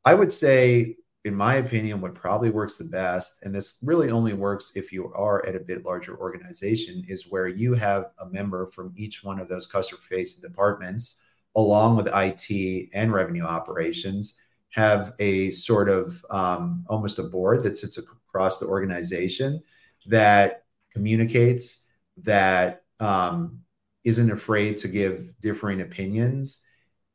I 0.03 0.13
would 0.13 0.31
say 0.31 0.95
in 1.27 1.35
my 1.35 1.55
opinion, 1.55 1.99
what 1.99 2.15
probably 2.15 2.49
works 2.49 2.77
the 2.77 2.85
best, 2.85 3.43
and 3.43 3.53
this 3.53 3.77
really 3.83 4.09
only 4.09 4.33
works 4.33 4.71
if 4.75 4.93
you 4.93 5.11
are 5.13 5.45
at 5.45 5.57
a 5.57 5.59
bit 5.59 5.83
larger 5.83 6.17
organization, 6.17 7.03
is 7.07 7.27
where 7.29 7.47
you 7.47 7.73
have 7.73 8.11
a 8.19 8.25
member 8.27 8.67
from 8.67 8.93
each 8.95 9.23
one 9.25 9.39
of 9.39 9.49
those 9.49 9.67
customer 9.67 9.99
facing 10.07 10.41
departments, 10.41 11.21
along 11.55 11.97
with 11.97 12.07
IT 12.07 12.89
and 12.93 13.11
revenue 13.11 13.43
operations, 13.43 14.39
have 14.69 15.13
a 15.19 15.51
sort 15.51 15.89
of 15.89 16.23
um, 16.29 16.85
almost 16.87 17.19
a 17.19 17.23
board 17.23 17.61
that 17.63 17.77
sits 17.77 17.97
across 18.37 18.59
the 18.59 18.67
organization 18.67 19.63
that 20.05 20.65
communicates, 20.93 21.87
that 22.17 22.83
um, 22.99 23.59
not 24.05 24.31
afraid 24.31 24.77
to 24.77 24.87
give 24.87 25.33
differing 25.41 25.81
opinions, 25.81 26.63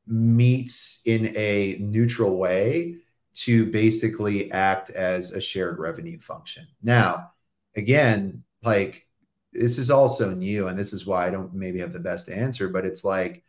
meets 0.04 1.00
in 1.06 1.32
a 1.36 1.76
neutral 1.78 2.36
way 2.36 2.96
to 3.34 3.66
basically 3.66 4.50
act 4.50 4.90
as 4.90 5.32
a 5.32 5.40
shared 5.40 5.78
revenue 5.78 6.18
function. 6.18 6.66
Now, 6.82 7.30
again, 7.76 8.42
like 8.64 9.06
this 9.52 9.78
is 9.78 9.90
also 9.92 10.34
new, 10.34 10.66
and 10.66 10.76
this 10.76 10.92
is 10.92 11.06
why 11.06 11.28
I 11.28 11.30
don't 11.30 11.54
maybe 11.54 11.78
have 11.78 11.92
the 11.92 12.00
best 12.00 12.28
answer, 12.28 12.68
but 12.68 12.84
it's 12.84 13.04
like, 13.04 13.44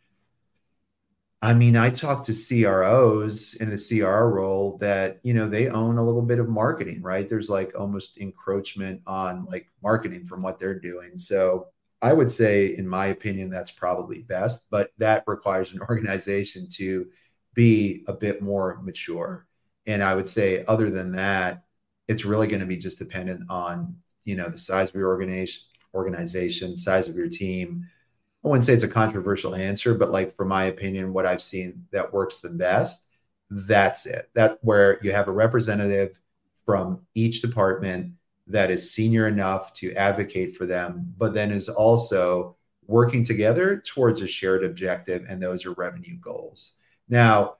I 1.44 1.54
mean, 1.54 1.76
I 1.76 1.90
talk 1.90 2.24
to 2.26 2.34
CROs 2.34 3.56
in 3.56 3.70
the 3.70 3.78
CR 3.78 4.30
role 4.30 4.78
that, 4.78 5.20
you 5.24 5.34
know, 5.34 5.50
they 5.50 5.68
own 5.68 5.98
a 5.98 6.06
little 6.06 6.22
bit 6.22 6.40
of 6.40 6.48
marketing, 6.48 7.02
right? 7.02 7.28
There's 7.28 7.50
like 7.50 7.74
almost 7.78 8.18
encroachment 8.18 9.02
on 9.06 9.46
like 9.46 9.70
marketing 9.84 10.26
from 10.26 10.42
what 10.42 10.58
they're 10.58 10.80
doing. 10.80 11.18
So 11.18 11.68
I 12.02 12.14
would 12.14 12.32
say, 12.32 12.76
in 12.78 12.88
my 12.88 13.08
opinion, 13.08 13.50
that's 13.50 13.72
probably 13.72 14.20
best, 14.22 14.70
but 14.72 14.92
that 15.00 15.26
requires 15.28 15.74
an 15.74 15.82
organization 15.90 16.68
to 16.78 17.08
be 17.54 18.06
a 18.08 18.14
bit 18.14 18.42
more 18.42 18.80
mature 18.82 19.46
and 19.86 20.04
I 20.04 20.16
would 20.16 20.30
say, 20.30 20.64
other 20.68 20.90
than 20.90 21.12
that, 21.14 21.64
it's 22.08 22.26
really 22.26 22.48
going 22.48 22.62
to 22.62 22.66
be 22.66 22.78
just 22.78 23.00
dependent 23.00 23.50
on 23.50 23.96
you 24.24 24.36
know 24.36 24.50
the 24.50 24.58
size 24.60 24.90
of 24.90 24.96
your 24.96 25.10
organization, 25.10 25.64
organization, 25.94 26.78
size 26.78 27.08
of 27.08 27.16
your 27.16 27.30
team. 27.30 27.86
I 28.44 28.48
wouldn't 28.48 28.66
say 28.66 28.74
it's 28.74 28.84
a 28.84 28.90
controversial 28.90 29.56
answer, 29.56 29.94
but 29.94 30.12
like 30.12 30.36
for 30.36 30.46
my 30.46 30.66
opinion, 30.66 31.14
what 31.14 31.26
I've 31.26 31.42
seen 31.42 31.86
that 31.92 32.12
works 32.14 32.40
the 32.40 32.50
best, 32.50 33.08
that's 33.50 34.06
it. 34.06 34.30
That 34.36 34.60
where 34.62 35.00
you 35.04 35.12
have 35.14 35.28
a 35.28 35.32
representative 35.32 36.20
from 36.66 37.02
each 37.16 37.42
department 37.42 38.14
that 38.48 38.70
is 38.70 38.92
senior 38.92 39.28
enough 39.28 39.74
to 39.74 39.94
advocate 39.94 40.58
for 40.58 40.66
them, 40.66 41.14
but 41.18 41.34
then 41.34 41.52
is 41.52 41.70
also 41.70 42.58
working 42.86 43.24
together 43.24 43.82
towards 43.86 44.22
a 44.22 44.28
shared 44.28 44.64
objective, 44.66 45.26
and 45.30 45.42
those 45.42 45.66
are 45.66 45.72
revenue 45.74 46.18
goals. 46.20 46.76
Now, 47.08 47.56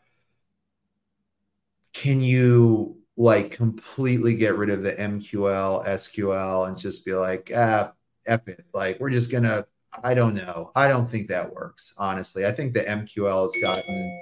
can 1.94 2.20
you 2.20 2.98
like 3.16 3.52
completely 3.52 4.34
get 4.36 4.56
rid 4.56 4.70
of 4.70 4.82
the 4.82 4.94
MQL, 4.94 5.86
SQL, 5.86 6.68
and 6.68 6.78
just 6.78 7.06
be 7.06 7.14
like, 7.14 7.52
ah, 7.56 7.94
F 8.26 8.48
it. 8.48 8.66
Like, 8.74 9.00
we're 9.00 9.12
just 9.12 9.32
going 9.32 9.44
to, 9.44 9.66
I 10.04 10.14
don't 10.14 10.36
know. 10.36 10.72
I 10.76 10.88
don't 10.88 11.10
think 11.10 11.28
that 11.28 11.54
works, 11.54 11.94
honestly. 11.98 12.46
I 12.46 12.52
think 12.52 12.74
the 12.74 12.82
MQL 12.82 13.44
has 13.44 13.62
gotten 13.62 14.22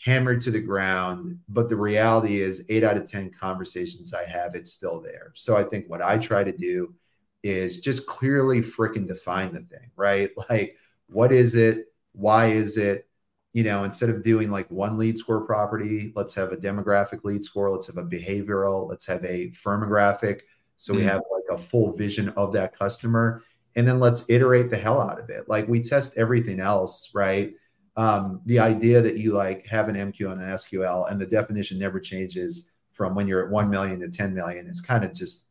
hammered 0.00 0.40
to 0.42 0.50
the 0.50 0.60
ground, 0.60 1.38
but 1.48 1.68
the 1.68 1.76
reality 1.76 2.40
is, 2.40 2.64
eight 2.68 2.84
out 2.84 2.96
of 2.96 3.10
10 3.10 3.30
conversations 3.38 4.14
I 4.14 4.24
have, 4.24 4.54
it's 4.54 4.72
still 4.72 5.00
there. 5.00 5.32
So 5.34 5.56
I 5.56 5.64
think 5.64 5.88
what 5.88 6.02
I 6.02 6.18
try 6.18 6.44
to 6.44 6.52
do 6.52 6.94
is 7.42 7.80
just 7.80 8.06
clearly 8.06 8.60
freaking 8.60 9.08
define 9.08 9.52
the 9.52 9.60
thing, 9.60 9.90
right? 9.96 10.30
Like, 10.50 10.76
what 11.08 11.32
is 11.32 11.54
it? 11.54 11.86
Why 12.12 12.46
is 12.46 12.76
it? 12.76 13.08
you 13.52 13.64
know, 13.64 13.84
instead 13.84 14.10
of 14.10 14.22
doing 14.22 14.50
like 14.50 14.70
one 14.70 14.98
lead 14.98 15.18
score 15.18 15.40
property, 15.40 16.12
let's 16.14 16.34
have 16.34 16.52
a 16.52 16.56
demographic 16.56 17.24
lead 17.24 17.44
score, 17.44 17.70
let's 17.70 17.86
have 17.86 17.96
a 17.96 18.04
behavioral, 18.04 18.88
let's 18.88 19.06
have 19.06 19.24
a 19.24 19.50
firmographic. 19.50 20.42
So 20.76 20.92
mm 20.92 20.98
we 20.98 21.02
have 21.04 21.22
like 21.32 21.58
a 21.58 21.60
full 21.60 21.96
vision 21.96 22.28
of 22.30 22.52
that 22.52 22.78
customer. 22.78 23.42
And 23.76 23.86
then 23.86 24.00
let's 24.00 24.24
iterate 24.28 24.70
the 24.70 24.76
hell 24.76 25.00
out 25.00 25.20
of 25.20 25.30
it. 25.30 25.48
Like 25.48 25.68
we 25.68 25.80
test 25.80 26.16
everything 26.16 26.60
else, 26.60 27.10
right? 27.14 27.54
Um, 27.96 28.40
the 28.46 28.58
idea 28.58 29.02
that 29.02 29.16
you 29.16 29.32
like 29.32 29.66
have 29.66 29.88
an 29.88 29.96
MQ 29.96 30.32
and 30.32 30.40
an 30.40 30.48
SQL 30.50 31.10
and 31.10 31.20
the 31.20 31.26
definition 31.26 31.78
never 31.78 32.00
changes 32.00 32.72
from 32.92 33.14
when 33.14 33.28
you're 33.28 33.44
at 33.44 33.50
1 33.50 33.70
million 33.70 34.00
to 34.00 34.08
10 34.08 34.34
million 34.34 34.66
is 34.66 34.80
kind 34.80 35.04
of 35.04 35.14
just 35.14 35.44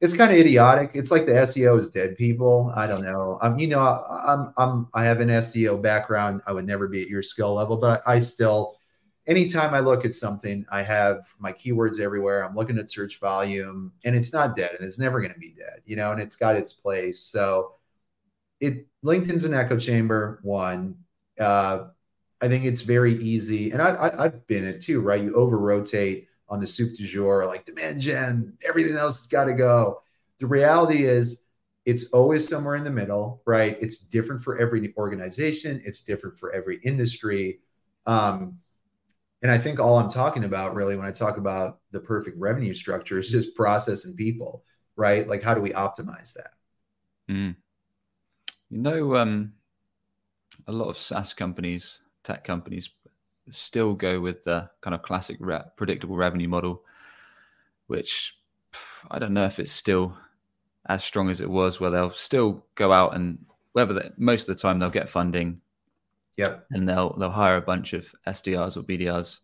it's 0.00 0.14
kind 0.14 0.30
of 0.30 0.38
idiotic. 0.38 0.92
It's 0.94 1.10
like 1.10 1.26
the 1.26 1.32
SEO 1.32 1.78
is 1.78 1.88
dead 1.88 2.16
people. 2.16 2.72
I 2.76 2.86
don't 2.86 3.02
know. 3.02 3.38
I'm, 3.42 3.58
you 3.58 3.66
know, 3.66 3.80
I'm, 3.80 4.52
I'm, 4.56 4.88
I 4.94 5.04
have 5.04 5.20
an 5.20 5.28
SEO 5.28 5.82
background. 5.82 6.40
I 6.46 6.52
would 6.52 6.66
never 6.66 6.86
be 6.86 7.02
at 7.02 7.08
your 7.08 7.22
skill 7.22 7.54
level, 7.54 7.76
but 7.76 8.02
I 8.06 8.20
still, 8.20 8.77
anytime 9.28 9.74
I 9.74 9.80
look 9.80 10.04
at 10.04 10.14
something, 10.14 10.64
I 10.72 10.82
have 10.82 11.28
my 11.38 11.52
keywords 11.52 12.00
everywhere. 12.00 12.44
I'm 12.44 12.56
looking 12.56 12.78
at 12.78 12.90
search 12.90 13.20
volume 13.20 13.92
and 14.04 14.16
it's 14.16 14.32
not 14.32 14.56
dead 14.56 14.72
and 14.76 14.84
it's 14.84 14.98
never 14.98 15.20
going 15.20 15.34
to 15.34 15.38
be 15.38 15.54
dead, 15.56 15.82
you 15.84 15.94
know, 15.94 16.10
and 16.10 16.20
it's 16.20 16.34
got 16.34 16.56
its 16.56 16.72
place. 16.72 17.20
So 17.20 17.74
it, 18.58 18.86
LinkedIn's 19.04 19.44
an 19.44 19.54
echo 19.54 19.78
chamber 19.78 20.40
one. 20.42 20.96
Uh, 21.38 21.88
I 22.40 22.48
think 22.48 22.64
it's 22.64 22.80
very 22.80 23.22
easy. 23.22 23.70
And 23.70 23.82
I, 23.82 24.10
I've 24.18 24.46
been 24.46 24.64
it 24.64 24.80
too, 24.80 25.00
right? 25.00 25.22
You 25.22 25.34
over 25.34 25.58
rotate 25.58 26.28
on 26.48 26.58
the 26.58 26.66
soup 26.66 26.96
du 26.96 27.06
jour, 27.06 27.44
like 27.44 27.66
demand 27.66 28.00
gen, 28.00 28.54
everything 28.66 28.96
else 28.96 29.20
has 29.20 29.26
got 29.26 29.44
to 29.44 29.52
go. 29.52 30.02
The 30.40 30.46
reality 30.46 31.04
is, 31.04 31.42
it's 31.84 32.10
always 32.12 32.46
somewhere 32.46 32.76
in 32.76 32.84
the 32.84 32.90
middle, 32.90 33.40
right? 33.46 33.78
It's 33.80 33.96
different 33.96 34.44
for 34.44 34.58
every 34.58 34.92
organization, 34.98 35.80
it's 35.86 36.02
different 36.02 36.38
for 36.38 36.52
every 36.52 36.80
industry. 36.84 37.60
Um, 38.04 38.58
and 39.42 39.50
I 39.50 39.58
think 39.58 39.78
all 39.78 39.98
I'm 39.98 40.10
talking 40.10 40.44
about 40.44 40.74
really 40.74 40.96
when 40.96 41.06
I 41.06 41.12
talk 41.12 41.36
about 41.36 41.78
the 41.92 42.00
perfect 42.00 42.38
revenue 42.38 42.74
structure 42.74 43.18
is 43.18 43.30
just 43.30 43.54
process 43.54 44.04
and 44.04 44.16
people, 44.16 44.64
right? 44.96 45.26
Like, 45.28 45.42
how 45.42 45.54
do 45.54 45.60
we 45.60 45.70
optimize 45.70 46.32
that? 46.34 46.50
Mm. 47.30 47.56
You 48.70 48.78
know, 48.78 49.16
um, 49.16 49.52
a 50.66 50.72
lot 50.72 50.88
of 50.88 50.98
SaaS 50.98 51.34
companies, 51.34 52.00
tech 52.24 52.44
companies 52.44 52.90
still 53.48 53.94
go 53.94 54.20
with 54.20 54.42
the 54.42 54.68
kind 54.80 54.94
of 54.94 55.02
classic 55.02 55.36
re- 55.40 55.62
predictable 55.76 56.16
revenue 56.16 56.48
model, 56.48 56.82
which 57.86 58.36
I 59.10 59.18
don't 59.18 59.34
know 59.34 59.46
if 59.46 59.58
it's 59.58 59.72
still 59.72 60.16
as 60.86 61.04
strong 61.04 61.30
as 61.30 61.40
it 61.40 61.48
was, 61.48 61.78
where 61.78 61.90
they'll 61.90 62.10
still 62.10 62.64
go 62.74 62.92
out 62.92 63.14
and 63.14 63.38
whether 63.72 63.94
they, 63.94 64.10
most 64.16 64.48
of 64.48 64.56
the 64.56 64.60
time 64.60 64.78
they'll 64.78 64.90
get 64.90 65.08
funding, 65.08 65.60
yeah, 66.38 66.58
and 66.70 66.88
they'll 66.88 67.14
they'll 67.18 67.30
hire 67.30 67.56
a 67.56 67.62
bunch 67.62 67.92
of 67.92 68.14
SDRs 68.26 68.76
or 68.76 68.82
BDRs, 68.82 69.40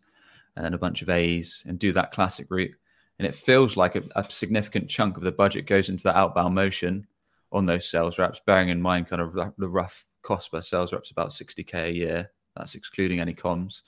and 0.56 0.64
then 0.64 0.74
a 0.74 0.78
bunch 0.78 1.02
of 1.02 1.10
AEs 1.10 1.64
and 1.66 1.78
do 1.78 1.92
that 1.92 2.12
classic 2.12 2.46
route, 2.48 2.74
and 3.18 3.26
it 3.26 3.34
feels 3.34 3.76
like 3.76 3.96
a, 3.96 4.02
a 4.16 4.24
significant 4.30 4.88
chunk 4.88 5.16
of 5.16 5.24
the 5.24 5.32
budget 5.32 5.66
goes 5.66 5.88
into 5.88 6.04
that 6.04 6.16
outbound 6.16 6.54
motion 6.54 7.06
on 7.52 7.66
those 7.66 7.88
sales 7.88 8.18
reps, 8.18 8.40
bearing 8.46 8.68
in 8.68 8.80
mind 8.80 9.08
kind 9.08 9.20
of 9.20 9.34
the 9.58 9.68
rough 9.68 10.06
cost 10.22 10.52
per 10.52 10.60
sales 10.60 10.92
reps 10.92 11.10
about 11.10 11.30
60k 11.30 11.88
a 11.88 11.92
year 11.92 12.30
that's 12.56 12.74
excluding 12.74 13.20
any 13.20 13.34
comms. 13.34 13.82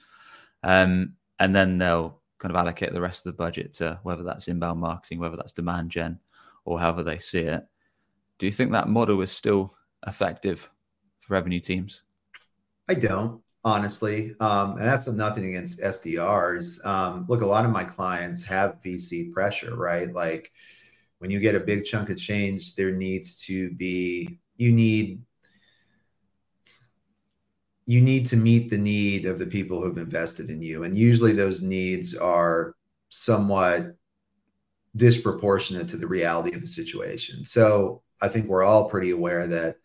Um, 0.62 1.14
and 1.38 1.54
then 1.54 1.78
they'll 1.78 2.20
kind 2.38 2.50
of 2.50 2.56
allocate 2.56 2.92
the 2.92 3.00
rest 3.00 3.24
of 3.24 3.32
the 3.32 3.36
budget 3.36 3.72
to 3.74 3.98
whether 4.02 4.22
that's 4.22 4.48
inbound 4.48 4.80
marketing, 4.80 5.20
whether 5.20 5.36
that's 5.36 5.52
demand 5.52 5.90
gen, 5.90 6.18
or 6.64 6.78
however 6.78 7.02
they 7.02 7.18
see 7.18 7.40
it. 7.40 7.64
Do 8.38 8.46
you 8.46 8.52
think 8.52 8.72
that 8.72 8.88
model 8.88 9.20
is 9.22 9.32
still 9.32 9.74
effective 10.06 10.68
for 11.20 11.34
revenue 11.34 11.60
teams? 11.60 12.02
I 12.88 12.94
don't 12.94 13.42
honestly. 13.66 14.32
Um, 14.38 14.76
and 14.76 14.82
that's 14.82 15.08
nothing 15.08 15.44
against 15.44 15.80
SDRs. 15.80 16.86
Um, 16.86 17.26
look, 17.28 17.42
a 17.42 17.46
lot 17.46 17.64
of 17.64 17.72
my 17.72 17.82
clients 17.82 18.44
have 18.44 18.80
VC 18.80 19.32
pressure, 19.32 19.74
right? 19.74 20.10
Like 20.14 20.52
when 21.18 21.32
you 21.32 21.40
get 21.40 21.56
a 21.56 21.60
big 21.60 21.84
chunk 21.84 22.08
of 22.08 22.16
change, 22.16 22.76
there 22.76 22.92
needs 22.92 23.44
to 23.46 23.70
be, 23.72 24.38
you 24.56 24.70
need, 24.70 25.20
you 27.86 28.00
need 28.00 28.26
to 28.26 28.36
meet 28.36 28.70
the 28.70 28.78
need 28.78 29.26
of 29.26 29.40
the 29.40 29.46
people 29.46 29.82
who've 29.82 29.98
invested 29.98 30.48
in 30.48 30.62
you. 30.62 30.84
And 30.84 30.96
usually 30.96 31.32
those 31.32 31.60
needs 31.60 32.14
are 32.14 32.76
somewhat 33.08 33.96
disproportionate 34.94 35.88
to 35.88 35.96
the 35.96 36.06
reality 36.06 36.54
of 36.54 36.60
the 36.60 36.68
situation. 36.68 37.44
So 37.44 38.02
I 38.22 38.28
think 38.28 38.46
we're 38.46 38.62
all 38.62 38.88
pretty 38.88 39.10
aware 39.10 39.48
that 39.48 39.76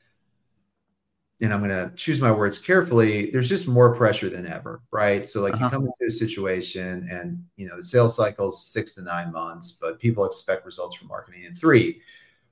and 1.41 1.51
I'm 1.51 1.59
going 1.59 1.71
to 1.71 1.91
choose 1.95 2.21
my 2.21 2.31
words 2.31 2.59
carefully, 2.59 3.31
there's 3.31 3.49
just 3.49 3.67
more 3.67 3.95
pressure 3.95 4.29
than 4.29 4.45
ever, 4.45 4.81
right? 4.91 5.27
So 5.27 5.41
like 5.41 5.55
uh-huh. 5.55 5.65
you 5.65 5.71
come 5.71 5.85
into 5.85 6.05
a 6.07 6.11
situation 6.11 7.07
and 7.11 7.43
you 7.57 7.67
know 7.67 7.77
the 7.77 7.83
sales 7.83 8.15
cycle 8.15 8.49
is 8.49 8.63
six 8.63 8.93
to 8.93 9.01
nine 9.01 9.31
months, 9.31 9.71
but 9.71 9.99
people 9.99 10.25
expect 10.25 10.65
results 10.65 10.97
from 10.97 11.07
marketing 11.07 11.43
in 11.43 11.55
three. 11.55 12.01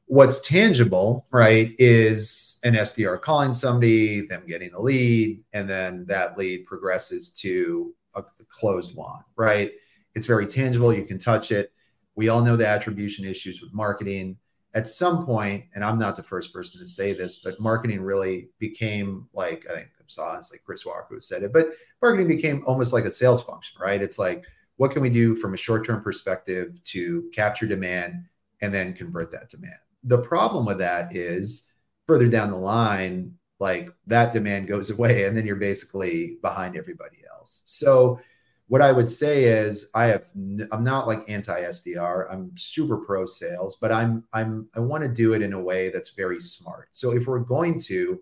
What's 0.05 0.41
tangible, 0.41 1.27
right, 1.31 1.75
is 1.77 2.57
an 2.63 2.73
SDR 2.73 3.21
calling 3.21 3.53
somebody, 3.53 4.25
them 4.25 4.43
getting 4.47 4.71
the 4.71 4.79
lead, 4.79 5.43
and 5.53 5.69
then 5.69 6.05
that 6.07 6.35
lead 6.35 6.65
progresses 6.65 7.29
to 7.35 7.93
a 8.15 8.23
closed 8.49 8.95
won, 8.95 9.23
right? 9.35 9.71
It's 10.15 10.25
very 10.25 10.47
tangible. 10.47 10.91
You 10.91 11.05
can 11.05 11.19
touch 11.19 11.51
it. 11.51 11.71
We 12.15 12.29
all 12.29 12.41
know 12.41 12.55
the 12.55 12.67
attribution 12.67 13.23
issues 13.23 13.61
with 13.61 13.71
marketing 13.71 14.37
at 14.73 14.87
some 14.87 15.25
point, 15.25 15.65
and 15.73 15.83
I'm 15.83 15.97
not 15.97 16.15
the 16.15 16.23
first 16.23 16.53
person 16.53 16.79
to 16.79 16.87
say 16.87 17.13
this, 17.13 17.37
but 17.37 17.59
marketing 17.59 18.01
really 18.01 18.49
became 18.59 19.27
like 19.33 19.65
I 19.69 19.75
think 19.75 19.87
I 19.99 20.03
saw 20.07 20.37
it's 20.37 20.51
like 20.51 20.63
Chris 20.63 20.85
Walker 20.85 21.15
who 21.15 21.21
said 21.21 21.43
it, 21.43 21.53
but 21.53 21.69
marketing 22.01 22.27
became 22.27 22.63
almost 22.65 22.93
like 22.93 23.05
a 23.05 23.11
sales 23.11 23.43
function, 23.43 23.77
right? 23.81 24.01
It's 24.01 24.19
like 24.19 24.45
what 24.77 24.91
can 24.91 25.01
we 25.01 25.09
do 25.09 25.35
from 25.35 25.53
a 25.53 25.57
short-term 25.57 26.01
perspective 26.01 26.81
to 26.85 27.29
capture 27.33 27.67
demand 27.67 28.23
and 28.61 28.73
then 28.73 28.93
convert 28.93 29.31
that 29.31 29.49
demand. 29.49 29.75
The 30.03 30.19
problem 30.19 30.65
with 30.65 30.77
that 30.77 31.15
is 31.15 31.69
further 32.07 32.27
down 32.27 32.51
the 32.51 32.57
line, 32.57 33.33
like 33.59 33.89
that 34.07 34.33
demand 34.33 34.67
goes 34.67 34.89
away, 34.97 35.25
and 35.25 35.35
then 35.35 35.45
you're 35.45 35.55
basically 35.55 36.37
behind 36.41 36.77
everybody 36.77 37.17
else. 37.29 37.61
So 37.65 38.19
what 38.69 38.81
I 38.83 38.91
would 38.91 39.09
say 39.09 39.45
is 39.45 39.89
I 39.95 40.05
have 40.05 40.25
I'm 40.71 40.83
not 40.83 41.07
like 41.07 41.27
anti 41.27 41.59
SDR. 41.59 42.31
I'm 42.31 42.51
super 42.55 42.97
pro 42.97 43.25
sales, 43.25 43.77
but 43.81 43.91
I'm 43.91 44.23
I'm 44.31 44.69
I 44.75 44.79
want 44.79 45.03
to 45.03 45.09
do 45.09 45.33
it 45.33 45.41
in 45.41 45.53
a 45.53 45.59
way 45.59 45.89
that's 45.89 46.11
very 46.11 46.39
smart. 46.39 46.89
So 46.91 47.11
if 47.11 47.25
we're 47.25 47.39
going 47.39 47.79
to 47.81 48.21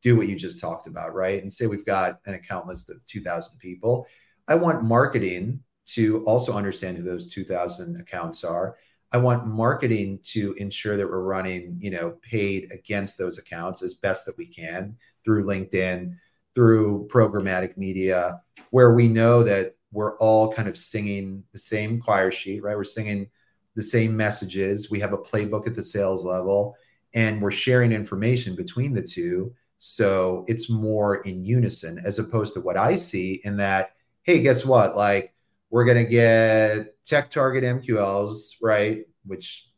do 0.00 0.16
what 0.16 0.28
you 0.28 0.36
just 0.36 0.60
talked 0.60 0.86
about, 0.86 1.14
right? 1.14 1.42
And 1.42 1.52
say 1.52 1.66
we've 1.66 1.84
got 1.84 2.20
an 2.26 2.34
account 2.34 2.68
list 2.68 2.90
of 2.90 3.04
2000 3.06 3.58
people, 3.58 4.06
I 4.46 4.54
want 4.54 4.84
marketing 4.84 5.64
to 5.86 6.22
also 6.26 6.52
understand 6.52 6.96
who 6.96 7.02
those 7.02 7.32
2000 7.32 8.00
accounts 8.00 8.44
are. 8.44 8.76
I 9.10 9.18
want 9.18 9.48
marketing 9.48 10.20
to 10.34 10.52
ensure 10.58 10.96
that 10.96 11.08
we're 11.08 11.22
running, 11.22 11.76
you 11.80 11.90
know, 11.90 12.18
paid 12.22 12.70
against 12.70 13.18
those 13.18 13.38
accounts 13.38 13.82
as 13.82 13.94
best 13.94 14.26
that 14.26 14.38
we 14.38 14.46
can 14.46 14.96
through 15.24 15.44
LinkedIn, 15.44 16.14
through 16.54 17.08
programmatic 17.12 17.76
media, 17.76 18.40
where 18.70 18.94
we 18.94 19.08
know 19.08 19.42
that 19.42 19.74
we're 19.92 20.16
all 20.18 20.52
kind 20.52 20.68
of 20.68 20.76
singing 20.76 21.42
the 21.52 21.58
same 21.58 22.00
choir 22.00 22.30
sheet, 22.30 22.62
right? 22.62 22.76
We're 22.76 22.84
singing 22.84 23.28
the 23.74 23.82
same 23.82 24.16
messages. 24.16 24.90
We 24.90 25.00
have 25.00 25.12
a 25.12 25.18
playbook 25.18 25.66
at 25.66 25.76
the 25.76 25.84
sales 25.84 26.24
level, 26.24 26.76
and 27.14 27.40
we're 27.40 27.50
sharing 27.50 27.92
information 27.92 28.54
between 28.54 28.92
the 28.92 29.02
two. 29.02 29.54
So 29.78 30.44
it's 30.48 30.68
more 30.68 31.16
in 31.18 31.44
unison 31.44 32.00
as 32.04 32.18
opposed 32.18 32.54
to 32.54 32.60
what 32.60 32.76
I 32.76 32.96
see 32.96 33.40
in 33.44 33.56
that, 33.58 33.92
hey, 34.22 34.40
guess 34.40 34.64
what? 34.64 34.96
Like, 34.96 35.34
we're 35.70 35.84
going 35.84 36.04
to 36.04 36.10
get 36.10 37.02
TechTarget 37.04 37.62
MQLs, 37.62 38.56
right? 38.60 39.04
Which, 39.24 39.68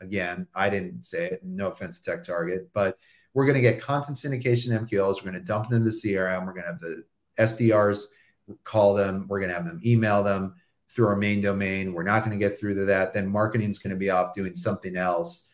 again, 0.00 0.46
I 0.54 0.68
didn't 0.70 1.04
say 1.04 1.26
it. 1.26 1.40
No 1.44 1.70
offense 1.70 2.00
to 2.00 2.10
TechTarget, 2.10 2.66
but 2.74 2.98
we're 3.34 3.44
going 3.44 3.54
to 3.54 3.60
get 3.60 3.80
content 3.80 4.16
syndication 4.16 4.68
MQLs. 4.68 5.16
We're 5.16 5.30
going 5.30 5.34
to 5.34 5.40
dump 5.40 5.68
them 5.68 5.86
into 5.86 5.96
CRM. 5.96 6.46
We're 6.46 6.52
going 6.52 6.64
to 6.64 6.72
have 6.72 6.80
the 6.80 7.04
SDRs 7.38 8.06
call 8.64 8.94
them. 8.94 9.26
We're 9.28 9.40
going 9.40 9.50
to 9.50 9.56
have 9.56 9.66
them 9.66 9.80
email 9.84 10.22
them 10.22 10.54
through 10.88 11.08
our 11.08 11.16
main 11.16 11.40
domain. 11.40 11.92
We're 11.92 12.02
not 12.02 12.24
going 12.24 12.38
to 12.38 12.48
get 12.48 12.58
through 12.58 12.76
to 12.76 12.84
that. 12.86 13.12
Then 13.12 13.26
marketing 13.26 13.70
is 13.70 13.78
going 13.78 13.90
to 13.90 13.96
be 13.96 14.10
off 14.10 14.34
doing 14.34 14.54
something 14.54 14.96
else 14.96 15.50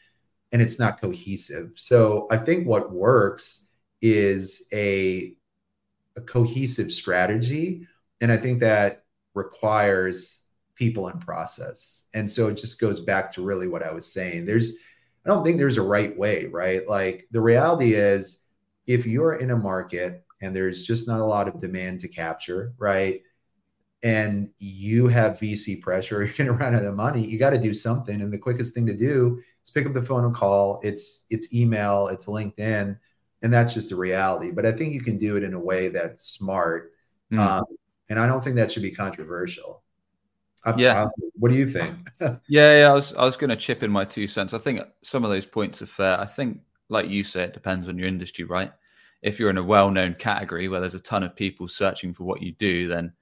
and 0.52 0.60
it's 0.60 0.78
not 0.78 1.00
cohesive. 1.00 1.72
So 1.74 2.26
I 2.30 2.36
think 2.36 2.66
what 2.66 2.92
works 2.92 3.68
is 4.02 4.66
a, 4.72 5.34
a 6.16 6.20
cohesive 6.20 6.92
strategy. 6.92 7.86
And 8.20 8.30
I 8.30 8.36
think 8.36 8.60
that 8.60 9.04
requires 9.34 10.42
people 10.74 11.08
and 11.08 11.20
process. 11.20 12.08
And 12.14 12.30
so 12.30 12.48
it 12.48 12.58
just 12.58 12.80
goes 12.80 13.00
back 13.00 13.32
to 13.32 13.42
really 13.42 13.68
what 13.68 13.82
I 13.82 13.92
was 13.92 14.12
saying. 14.12 14.44
There's, 14.44 14.74
I 15.24 15.28
don't 15.28 15.44
think 15.44 15.56
there's 15.56 15.78
a 15.78 15.82
right 15.82 16.16
way, 16.16 16.46
right? 16.46 16.86
Like 16.86 17.28
the 17.30 17.40
reality 17.40 17.94
is, 17.94 18.40
if 18.86 19.06
you're 19.06 19.34
in 19.34 19.52
a 19.52 19.56
market 19.56 20.24
and 20.42 20.54
there's 20.54 20.82
just 20.82 21.06
not 21.06 21.20
a 21.20 21.24
lot 21.24 21.48
of 21.48 21.60
demand 21.60 22.00
to 22.00 22.08
capture, 22.08 22.74
right? 22.76 23.22
And 24.02 24.50
you 24.58 25.06
have 25.06 25.38
VC 25.38 25.80
pressure, 25.80 26.24
you're 26.36 26.46
to 26.46 26.52
run 26.52 26.74
out 26.74 26.84
of 26.84 26.94
money. 26.96 27.24
You 27.24 27.38
got 27.38 27.50
to 27.50 27.58
do 27.58 27.72
something, 27.72 28.20
and 28.20 28.32
the 28.32 28.38
quickest 28.38 28.74
thing 28.74 28.86
to 28.86 28.96
do 28.96 29.40
is 29.64 29.70
pick 29.70 29.86
up 29.86 29.94
the 29.94 30.02
phone 30.02 30.24
and 30.24 30.34
call. 30.34 30.80
It's 30.82 31.24
it's 31.30 31.54
email, 31.54 32.08
it's 32.08 32.26
LinkedIn, 32.26 32.98
and 33.42 33.52
that's 33.52 33.72
just 33.72 33.90
the 33.90 33.96
reality. 33.96 34.50
But 34.50 34.66
I 34.66 34.72
think 34.72 34.92
you 34.92 35.00
can 35.00 35.16
do 35.16 35.36
it 35.36 35.44
in 35.44 35.54
a 35.54 35.60
way 35.60 35.88
that's 35.88 36.26
smart, 36.26 36.92
mm. 37.32 37.38
um, 37.38 37.64
and 38.08 38.18
I 38.18 38.26
don't 38.26 38.42
think 38.42 38.56
that 38.56 38.72
should 38.72 38.82
be 38.82 38.90
controversial. 38.90 39.84
i 40.64 40.74
yeah. 40.76 41.04
i 41.04 41.08
what 41.38 41.50
do 41.50 41.56
you 41.56 41.68
think? 41.68 41.96
yeah, 42.20 42.38
yeah. 42.78 42.90
I 42.90 42.92
was 42.92 43.14
I 43.14 43.24
was 43.24 43.36
going 43.36 43.50
to 43.50 43.56
chip 43.56 43.84
in 43.84 43.92
my 43.92 44.04
two 44.04 44.26
cents. 44.26 44.52
I 44.52 44.58
think 44.58 44.80
some 45.02 45.24
of 45.24 45.30
those 45.30 45.46
points 45.46 45.80
are 45.82 45.86
fair. 45.86 46.18
I 46.18 46.26
think, 46.26 46.60
like 46.88 47.08
you 47.08 47.22
said, 47.22 47.50
it 47.50 47.54
depends 47.54 47.88
on 47.88 47.96
your 47.96 48.08
industry, 48.08 48.44
right? 48.44 48.72
If 49.22 49.38
you're 49.38 49.50
in 49.50 49.58
a 49.58 49.62
well-known 49.62 50.14
category 50.14 50.68
where 50.68 50.80
there's 50.80 50.94
a 50.94 51.00
ton 51.00 51.22
of 51.22 51.36
people 51.36 51.68
searching 51.68 52.12
for 52.12 52.24
what 52.24 52.42
you 52.42 52.52
do, 52.52 52.88
then 52.88 53.12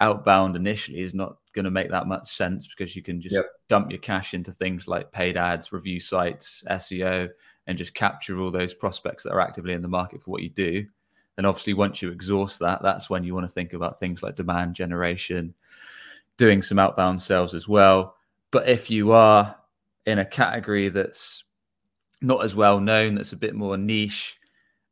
outbound 0.00 0.56
initially 0.56 1.00
is 1.00 1.14
not 1.14 1.36
going 1.54 1.64
to 1.64 1.70
make 1.70 1.90
that 1.90 2.06
much 2.06 2.26
sense 2.26 2.66
because 2.66 2.96
you 2.96 3.02
can 3.02 3.20
just 3.20 3.34
yep. 3.34 3.46
dump 3.68 3.90
your 3.90 4.00
cash 4.00 4.34
into 4.34 4.52
things 4.52 4.88
like 4.88 5.12
paid 5.12 5.36
ads, 5.36 5.72
review 5.72 6.00
sites, 6.00 6.64
SEO, 6.68 7.28
and 7.66 7.78
just 7.78 7.94
capture 7.94 8.40
all 8.40 8.50
those 8.50 8.74
prospects 8.74 9.22
that 9.22 9.32
are 9.32 9.40
actively 9.40 9.72
in 9.72 9.82
the 9.82 9.88
market 9.88 10.22
for 10.22 10.30
what 10.30 10.42
you 10.42 10.50
do. 10.50 10.84
And 11.36 11.46
obviously, 11.46 11.74
once 11.74 12.00
you 12.00 12.10
exhaust 12.10 12.58
that, 12.60 12.82
that's 12.82 13.10
when 13.10 13.24
you 13.24 13.34
want 13.34 13.46
to 13.46 13.52
think 13.52 13.72
about 13.72 13.98
things 13.98 14.22
like 14.22 14.36
demand 14.36 14.74
generation, 14.74 15.54
doing 16.36 16.62
some 16.62 16.78
outbound 16.78 17.20
sales 17.22 17.54
as 17.54 17.68
well. 17.68 18.16
But 18.50 18.68
if 18.68 18.90
you 18.90 19.12
are 19.12 19.56
in 20.06 20.18
a 20.18 20.24
category 20.24 20.88
that's 20.90 21.44
not 22.20 22.44
as 22.44 22.54
well 22.54 22.78
known, 22.78 23.14
that's 23.14 23.32
a 23.32 23.36
bit 23.36 23.54
more 23.54 23.76
niche, 23.76 24.38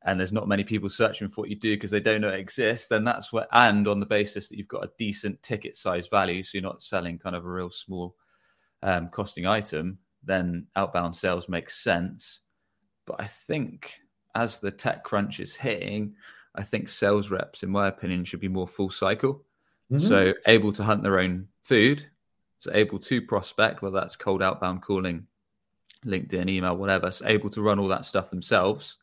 and 0.05 0.19
there's 0.19 0.33
not 0.33 0.49
many 0.49 0.65
people 0.65 0.89
searching 0.89 1.29
for 1.29 1.43
what 1.43 1.51
you 1.51 1.57
do 1.57 1.77
because 1.77 1.91
they 1.91 2.01
don't 2.01 2.21
know 2.21 2.29
it 2.29 2.41
exists, 2.41 2.89
then 2.89 3.05
that's 3.05 3.33
what, 3.33 3.49
and 3.53 3.87
on 3.87 4.01
the 4.01 4.07
basis 4.07 4.49
that 4.49 4.59
you've 4.59 4.69
got 4.69 4.85
a 4.85 4.91
decent 4.99 5.41
ticket 5.43 5.77
size 5.77 6.09
value, 6.09 6.43
so 6.43 6.51
you're 6.55 6.63
not 6.63 6.83
selling 6.83 7.19
kind 7.19 7.37
of 7.37 7.45
a 7.45 7.51
real 7.51 7.71
small 7.71 8.17
um, 8.83 9.09
costing 9.09 9.47
item, 9.47 9.99
then 10.25 10.67
outbound 10.75 11.15
sales 11.15 11.49
makes 11.49 11.83
sense. 11.83 12.41
But 13.07 13.17
I 13.21 13.27
think 13.27 14.01
as 14.35 14.59
the 14.59 14.73
tech 14.73 15.05
crunch 15.05 15.39
is 15.39 15.55
hitting, 15.55 16.15
I 16.55 16.65
think 16.65 16.89
sales 16.89 17.31
reps, 17.31 17.63
in 17.63 17.71
my 17.71 17.87
opinion, 17.87 18.25
should 18.25 18.41
be 18.41 18.49
more 18.49 18.69
full 18.69 18.91
cycle. 18.91 19.45
Mm-hmm. 19.91 20.07
So 20.07 20.35
able 20.47 20.73
to 20.73 20.83
hunt 20.83 21.03
their 21.03 21.21
own 21.21 21.49
food, 21.63 22.07
so 22.59 22.73
able 22.75 22.99
to 23.01 23.23
prospect, 23.23 23.83
whether 23.83 24.01
that's 24.01 24.17
cold 24.17 24.43
outbound 24.43 24.83
calling, 24.83 25.27
LinkedIn, 26.05 26.51
email, 26.51 26.77
whatever, 26.77 27.13
so 27.13 27.27
able 27.29 27.51
to 27.51 27.63
run 27.63 27.79
all 27.79 27.89
that 27.89 28.05
stuff 28.05 28.31
themselves 28.31 28.97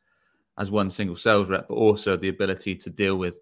as 0.60 0.69
one 0.69 0.91
single 0.91 1.15
sales 1.15 1.50
rep, 1.50 1.67
but 1.67 1.76
also 1.76 2.15
the 2.15 2.30
ability 2.30 2.76
to 2.76 2.89
deal 2.89 3.15
with 3.15 3.39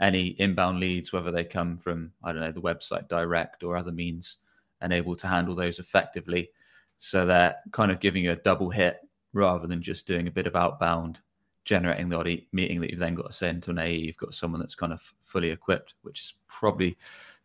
any 0.00 0.28
inbound 0.38 0.80
leads, 0.80 1.12
whether 1.12 1.30
they 1.30 1.44
come 1.44 1.76
from, 1.76 2.12
I 2.24 2.32
don't 2.32 2.40
know, 2.40 2.52
the 2.52 2.60
website 2.60 3.08
direct 3.08 3.62
or 3.62 3.76
other 3.76 3.92
means, 3.92 4.38
and 4.80 4.92
able 4.92 5.16
to 5.16 5.26
handle 5.26 5.54
those 5.54 5.78
effectively. 5.78 6.50
So 6.96 7.26
they're 7.26 7.56
kind 7.72 7.90
of 7.90 8.00
giving 8.00 8.24
you 8.24 8.32
a 8.32 8.36
double 8.36 8.70
hit 8.70 9.00
rather 9.32 9.66
than 9.66 9.82
just 9.82 10.06
doing 10.06 10.28
a 10.28 10.30
bit 10.30 10.46
of 10.46 10.56
outbound, 10.56 11.20
generating 11.64 12.08
the 12.08 12.16
odd 12.16 12.28
meeting 12.52 12.80
that 12.80 12.90
you've 12.90 13.00
then 13.00 13.14
got 13.14 13.26
to 13.26 13.32
send 13.32 13.62
to 13.64 13.70
an 13.72 13.78
AE. 13.78 13.96
You've 13.96 14.16
got 14.16 14.32
someone 14.32 14.60
that's 14.60 14.74
kind 14.74 14.92
of 14.92 15.02
fully 15.22 15.50
equipped, 15.50 15.94
which 16.02 16.20
is 16.20 16.34
probably 16.48 16.96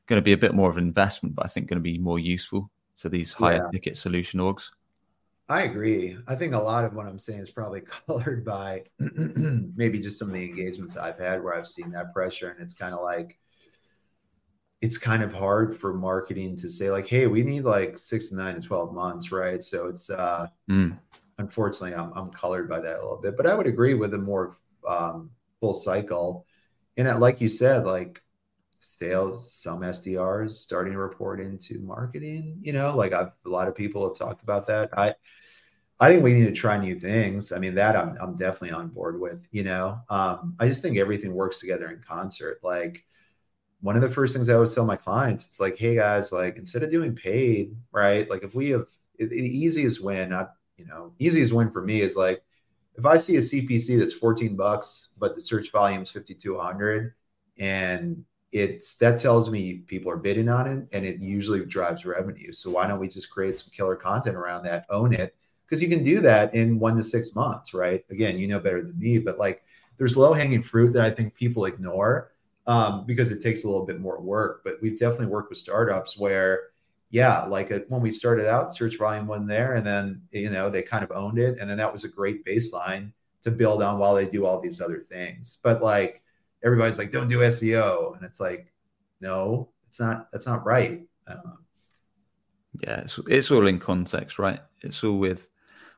going 0.06 0.22
to 0.22 0.24
be 0.24 0.34
a 0.34 0.38
bit 0.38 0.54
more 0.54 0.70
of 0.70 0.78
an 0.78 0.84
investment, 0.84 1.36
but 1.36 1.46
I 1.46 1.48
think 1.48 1.68
going 1.68 1.80
to 1.80 1.82
be 1.82 1.98
more 1.98 2.20
useful 2.20 2.70
to 3.02 3.10
these 3.10 3.34
higher 3.34 3.58
yeah. 3.58 3.70
ticket 3.72 3.98
solution 3.98 4.40
orgs. 4.40 4.70
I 5.48 5.64
agree. 5.64 6.18
I 6.28 6.36
think 6.36 6.54
a 6.54 6.60
lot 6.60 6.86
of 6.86 6.96
what 6.96 7.06
I'm 7.06 7.20
saying 7.20 7.42
is 7.42 7.52
probably 7.52 7.82
colored 8.08 8.44
by 8.44 8.84
maybe 9.00 10.00
just 10.00 10.18
some 10.18 10.30
of 10.30 10.34
the 10.34 10.44
engagements 10.44 10.98
I've 10.98 11.20
had 11.20 11.44
where 11.44 11.56
I've 11.56 11.68
seen 11.68 11.92
that 11.92 12.14
pressure. 12.14 12.50
And 12.50 12.62
it's 12.62 12.74
kind 12.76 12.94
of 12.94 13.02
like, 13.02 13.38
it's 14.82 14.98
kind 14.98 15.24
of 15.24 15.34
hard 15.34 15.80
for 15.80 15.94
marketing 15.94 16.58
to 16.58 16.70
say 16.70 16.92
like, 16.92 17.08
hey, 17.08 17.28
we 17.28 17.44
need 17.44 17.64
like 17.64 17.98
six 17.98 18.30
to 18.30 18.36
nine 18.36 18.56
to 18.56 18.62
12 18.62 18.94
months, 18.94 19.32
right? 19.32 19.64
So 19.64 19.88
it's 19.88 20.10
uh 20.10 20.48
mm. 20.70 20.98
unfortunately 21.38 21.96
I'm 21.96 22.12
I'm 22.14 22.30
colored 22.30 22.70
by 22.70 22.82
that 22.82 23.00
a 23.00 23.02
little 23.02 23.22
bit, 23.22 23.38
but 23.38 23.48
I 23.48 23.56
would 23.56 23.68
agree 23.68 23.94
with 23.94 24.14
a 24.14 24.20
more 24.20 24.58
um, 24.88 25.32
full 25.60 25.74
cycle. 25.74 26.46
And 26.98 27.20
like 27.20 27.42
you 27.42 27.50
said, 27.50 27.86
like 27.86 28.22
sales, 28.86 29.54
some 29.54 29.82
SDRs 29.82 30.52
starting 30.52 30.94
to 30.94 31.00
report 31.00 31.40
into 31.42 31.80
marketing, 31.80 32.58
you 32.62 32.74
know, 32.74 32.96
like 32.96 33.14
I've 33.14 33.32
a 33.46 33.50
lot 33.50 33.68
of 33.68 33.76
people 33.76 34.08
have 34.08 34.18
talked 34.18 34.44
about 34.44 34.68
that. 34.68 34.98
I 34.98 35.16
I 36.00 36.10
think 36.10 36.24
we 36.24 36.34
need 36.34 36.46
to 36.46 36.52
try 36.52 36.78
new 36.78 37.00
things. 37.00 37.52
I 37.52 37.60
mean, 37.60 37.76
that 37.76 37.96
I'm 37.96 38.18
I'm 38.22 38.36
definitely 38.36 38.72
on 38.72 38.90
board 38.90 39.20
with, 39.20 39.46
you 39.52 39.64
know. 39.64 40.00
Um, 40.10 40.56
I 40.60 40.68
just 40.68 40.82
think 40.82 40.98
everything 40.98 41.34
works 41.34 41.60
together 41.60 41.90
in 41.90 42.02
concert. 42.08 42.60
Like 42.64 43.04
one 43.82 43.96
of 43.96 44.02
the 44.02 44.10
first 44.10 44.34
things 44.34 44.50
I 44.50 44.56
always 44.56 44.74
tell 44.74 44.86
my 44.86 44.96
clients, 44.96 45.48
it's 45.48 45.60
like, 45.60 45.78
hey 45.78 45.96
guys, 45.96 46.32
like 46.32 46.58
instead 46.58 46.84
of 46.84 46.92
doing 46.92 47.16
paid, 47.16 47.76
right? 47.92 48.30
Like 48.30 48.44
if 48.44 48.56
we 48.56 48.72
have 48.72 48.88
the 49.20 49.26
easiest 49.36 50.04
win, 50.04 50.34
I, 50.34 50.48
you 50.78 50.86
know, 50.86 51.14
easiest 51.20 51.54
win 51.54 51.72
for 51.72 51.82
me 51.82 52.02
is 52.02 52.16
like 52.16 52.44
if 52.98 53.06
I 53.06 53.18
see 53.18 53.38
a 53.38 53.42
CPC 53.42 54.00
that's 54.00 54.14
14 54.14 54.56
bucks, 54.56 55.14
but 55.18 55.36
the 55.36 55.42
search 55.42 55.72
volume 55.72 56.02
is 56.02 56.10
5,200 56.12 57.14
and 57.58 58.26
it's 58.56 58.96
that 58.96 59.20
tells 59.20 59.50
me 59.50 59.80
people 59.86 60.10
are 60.10 60.16
bidding 60.16 60.48
on 60.48 60.66
it 60.66 60.88
and 60.94 61.06
it 61.06 61.20
usually 61.20 61.66
drives 61.66 62.06
revenue. 62.06 62.54
So 62.54 62.70
why 62.72 62.88
don't 62.88 63.02
we 63.02 63.10
just 63.10 63.30
create 63.30 63.58
some 63.58 63.70
killer 63.76 63.98
content 63.98 64.38
around 64.38 64.64
that, 64.64 64.86
own 64.90 65.14
it? 65.14 65.36
Because 65.66 65.84
you 65.84 65.90
can 65.90 66.06
do 66.06 66.22
that 66.22 66.56
in 66.56 66.80
one 66.80 66.96
to 66.96 67.04
six 67.04 67.36
months, 67.36 67.74
right? 67.74 68.06
Again, 68.10 68.40
you 68.40 68.48
know 68.48 68.60
better 68.60 68.82
than 68.82 68.98
me, 68.98 69.18
but 69.18 69.38
like 69.38 69.64
there's 69.98 70.16
low 70.16 70.32
hanging 70.32 70.64
fruit 70.64 70.94
that 70.94 71.04
I 71.04 71.10
think 71.10 71.36
people 71.36 71.66
ignore 71.66 72.32
um, 72.66 73.06
because 73.06 73.30
it 73.30 73.44
takes 73.44 73.66
a 73.66 73.68
little 73.68 73.86
bit 73.86 74.00
more 74.00 74.22
work. 74.22 74.62
But 74.64 74.78
we've 74.82 74.98
definitely 74.98 75.28
worked 75.28 75.50
with 75.50 75.58
startups 75.58 76.18
where, 76.18 76.70
yeah, 77.10 77.44
like 77.44 77.72
a, 77.72 77.82
uh, 77.82 77.86
when 77.90 78.02
we 78.02 78.10
started 78.10 78.48
out, 78.48 78.74
search 78.74 78.98
volume 78.98 79.28
wasn't 79.28 79.50
there, 79.50 79.74
and 79.74 79.86
then 79.86 80.22
you 80.32 80.50
know 80.50 80.70
they 80.70 80.82
kind 80.82 81.04
of 81.04 81.12
owned 81.12 81.40
it, 81.40 81.58
and 81.60 81.70
then 81.70 81.78
that 81.78 81.92
was 81.92 82.06
a 82.06 82.10
great 82.10 82.46
baseline 82.46 83.12
to 83.44 83.52
build 83.52 83.84
on 83.84 84.00
while 84.00 84.16
they 84.16 84.26
do 84.26 84.46
all 84.46 84.62
these 84.62 84.80
other 84.80 85.06
things. 85.10 85.60
But 85.62 85.84
like 85.84 86.22
everybody's 86.66 86.98
like, 86.98 87.12
don't 87.12 87.30
do 87.30 87.40
SEO, 87.40 88.16
and 88.16 88.26
it's 88.26 88.40
like, 88.40 88.74
no, 89.22 89.70
it's 89.88 90.00
not. 90.00 90.30
That's 90.32 90.48
not 90.48 90.66
right. 90.66 91.08
Um, 91.28 91.60
yeah, 92.84 93.02
it's 93.02 93.20
it's 93.28 93.52
all 93.52 93.68
in 93.68 93.80
context, 93.80 94.40
right? 94.40 94.60
It's 94.82 95.04
all 95.04 95.18
with 95.18 95.48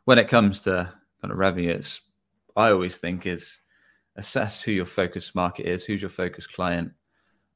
when 0.05 0.19
it 0.19 0.27
comes 0.27 0.59
to 0.61 0.93
kind 1.21 1.31
of 1.31 1.37
revenue. 1.39 1.71
It's 1.71 2.01
I 2.55 2.71
always 2.71 2.97
think 2.97 3.25
is 3.25 3.59
assess 4.15 4.61
who 4.61 4.71
your 4.71 4.85
focus 4.85 5.33
market 5.33 5.65
is, 5.65 5.85
who's 5.85 6.01
your 6.01 6.09
focus 6.09 6.45
client, 6.45 6.91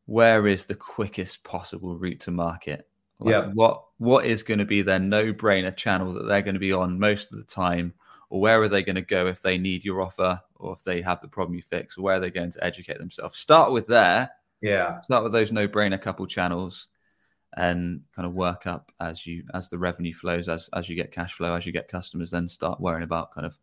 where 0.05 0.47
is 0.47 0.65
the 0.65 0.75
quickest 0.75 1.43
possible 1.43 1.97
route 1.97 2.21
to 2.21 2.31
market. 2.31 2.87
Like 3.19 3.31
yeah. 3.33 3.51
What 3.53 3.83
what 3.97 4.25
is 4.25 4.41
going 4.41 4.59
to 4.59 4.65
be 4.65 4.81
their 4.81 4.99
no 4.99 5.33
brainer 5.33 5.75
channel 5.75 6.13
that 6.13 6.23
they're 6.23 6.41
going 6.41 6.55
to 6.55 6.59
be 6.59 6.73
on 6.73 6.99
most 6.99 7.31
of 7.31 7.37
the 7.37 7.45
time, 7.45 7.93
or 8.31 8.39
where 8.39 8.61
are 8.61 8.69
they 8.69 8.81
going 8.81 8.95
to 8.95 9.01
go 9.01 9.27
if 9.27 9.41
they 9.41 9.57
need 9.57 9.83
your 9.83 10.01
offer, 10.01 10.41
or 10.55 10.71
if 10.71 10.83
they 10.85 11.01
have 11.01 11.19
the 11.21 11.27
problem 11.27 11.53
you 11.53 11.61
fix, 11.61 11.97
or 11.97 12.01
where 12.03 12.15
are 12.15 12.19
they 12.21 12.31
going 12.31 12.49
to 12.49 12.63
educate 12.63 12.97
themselves? 12.97 13.37
Start 13.37 13.73
with 13.73 13.87
there. 13.87 14.31
Yeah. 14.61 15.01
Start 15.01 15.23
with 15.23 15.33
those 15.33 15.51
no 15.51 15.67
brainer 15.67 16.01
couple 16.01 16.25
channels, 16.25 16.87
and 17.57 18.01
kind 18.15 18.25
of 18.25 18.33
work 18.33 18.65
up 18.67 18.89
as 19.01 19.27
you 19.27 19.43
as 19.53 19.67
the 19.67 19.77
revenue 19.77 20.13
flows, 20.13 20.47
as 20.47 20.69
as 20.73 20.87
you 20.87 20.95
get 20.95 21.11
cash 21.11 21.33
flow, 21.33 21.53
as 21.53 21.65
you 21.65 21.73
get 21.73 21.89
customers, 21.89 22.31
then 22.31 22.47
start 22.47 22.79
worrying 22.79 23.03
about 23.03 23.35
kind 23.35 23.45
of 23.45 23.59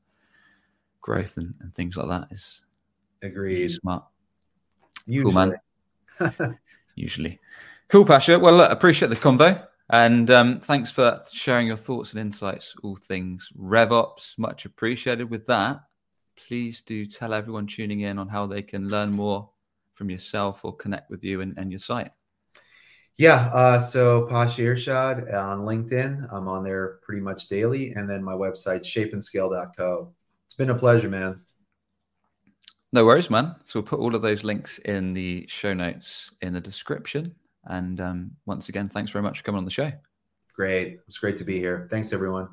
growth 1.00 1.38
and, 1.38 1.54
and 1.60 1.74
things 1.74 1.96
like 1.96 2.08
that. 2.08 2.28
Is 2.30 2.62
Agreed. 3.22 3.70
Smart. 3.70 4.04
Usually. 5.06 5.32
Cool, 5.32 6.36
man. 6.36 6.58
Usually. 6.94 7.40
Cool, 7.88 8.04
Pasha. 8.04 8.38
Well, 8.38 8.52
look, 8.52 8.70
appreciate 8.70 9.08
the 9.08 9.16
convo. 9.16 9.66
And 9.90 10.30
um, 10.30 10.60
thanks 10.60 10.90
for 10.90 11.20
sharing 11.32 11.66
your 11.66 11.76
thoughts 11.76 12.12
and 12.12 12.20
insights, 12.20 12.74
all 12.82 12.96
things 12.96 13.50
RevOps. 13.58 14.38
Much 14.38 14.66
appreciated. 14.66 15.30
With 15.30 15.46
that, 15.46 15.80
please 16.36 16.82
do 16.82 17.06
tell 17.06 17.32
everyone 17.32 17.66
tuning 17.66 18.00
in 18.00 18.18
on 18.18 18.28
how 18.28 18.46
they 18.46 18.62
can 18.62 18.88
learn 18.88 19.10
more 19.10 19.50
from 19.94 20.10
yourself 20.10 20.64
or 20.64 20.76
connect 20.76 21.10
with 21.10 21.24
you 21.24 21.40
and, 21.40 21.56
and 21.56 21.70
your 21.72 21.78
site. 21.78 22.10
Yeah, 23.16 23.50
uh, 23.52 23.80
so 23.80 24.26
Pasha 24.26 24.62
Irshad 24.62 25.34
on 25.34 25.60
LinkedIn. 25.60 26.32
I'm 26.32 26.46
on 26.46 26.62
there 26.62 27.00
pretty 27.02 27.20
much 27.20 27.48
daily. 27.48 27.92
And 27.92 28.08
then 28.08 28.22
my 28.22 28.34
website, 28.34 28.82
shapeandscale.co. 28.82 30.12
It's 30.46 30.54
been 30.54 30.70
a 30.70 30.74
pleasure, 30.74 31.08
man. 31.08 31.40
No 32.92 33.04
worries, 33.04 33.28
man. 33.28 33.56
So 33.64 33.80
we'll 33.80 33.88
put 33.88 33.98
all 33.98 34.14
of 34.14 34.22
those 34.22 34.44
links 34.44 34.78
in 34.78 35.14
the 35.14 35.46
show 35.48 35.74
notes 35.74 36.30
in 36.42 36.52
the 36.52 36.60
description. 36.60 37.34
And 37.68 38.00
um, 38.00 38.30
once 38.46 38.68
again, 38.68 38.88
thanks 38.88 39.10
very 39.10 39.22
much 39.22 39.38
for 39.38 39.44
coming 39.44 39.58
on 39.58 39.64
the 39.64 39.70
show. 39.70 39.92
Great. 40.54 40.98
It's 41.06 41.18
great 41.18 41.36
to 41.36 41.44
be 41.44 41.58
here. 41.58 41.86
Thanks, 41.90 42.12
everyone. 42.12 42.48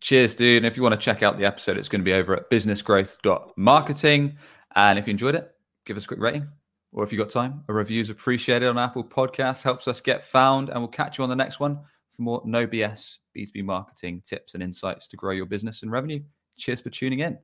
Cheers, 0.00 0.34
dude. 0.34 0.58
And 0.58 0.66
if 0.66 0.76
you 0.76 0.82
want 0.82 0.92
to 0.92 1.02
check 1.02 1.22
out 1.22 1.38
the 1.38 1.46
episode, 1.46 1.78
it's 1.78 1.88
going 1.88 2.00
to 2.00 2.04
be 2.04 2.12
over 2.12 2.36
at 2.36 2.50
businessgrowth.marketing. 2.50 4.36
And 4.74 4.98
if 4.98 5.06
you 5.06 5.12
enjoyed 5.12 5.36
it, 5.36 5.50
give 5.86 5.96
us 5.96 6.04
a 6.04 6.08
quick 6.08 6.20
rating. 6.20 6.48
Or 6.92 7.04
if 7.04 7.12
you've 7.12 7.20
got 7.20 7.30
time, 7.30 7.64
a 7.68 7.72
review 7.72 8.00
is 8.00 8.10
appreciated 8.10 8.68
on 8.68 8.78
Apple 8.78 9.04
Podcasts, 9.04 9.62
helps 9.62 9.88
us 9.88 10.00
get 10.00 10.24
found. 10.24 10.68
And 10.68 10.80
we'll 10.80 10.88
catch 10.88 11.18
you 11.18 11.24
on 11.24 11.30
the 11.30 11.36
next 11.36 11.60
one 11.60 11.78
for 12.10 12.22
more 12.22 12.42
no 12.44 12.66
BS 12.66 13.18
B2B 13.36 13.64
marketing 13.64 14.22
tips 14.26 14.54
and 14.54 14.62
insights 14.62 15.08
to 15.08 15.16
grow 15.16 15.32
your 15.32 15.46
business 15.46 15.82
and 15.82 15.90
revenue. 15.90 16.20
Cheers 16.58 16.80
for 16.80 16.90
tuning 16.90 17.20
in. 17.20 17.38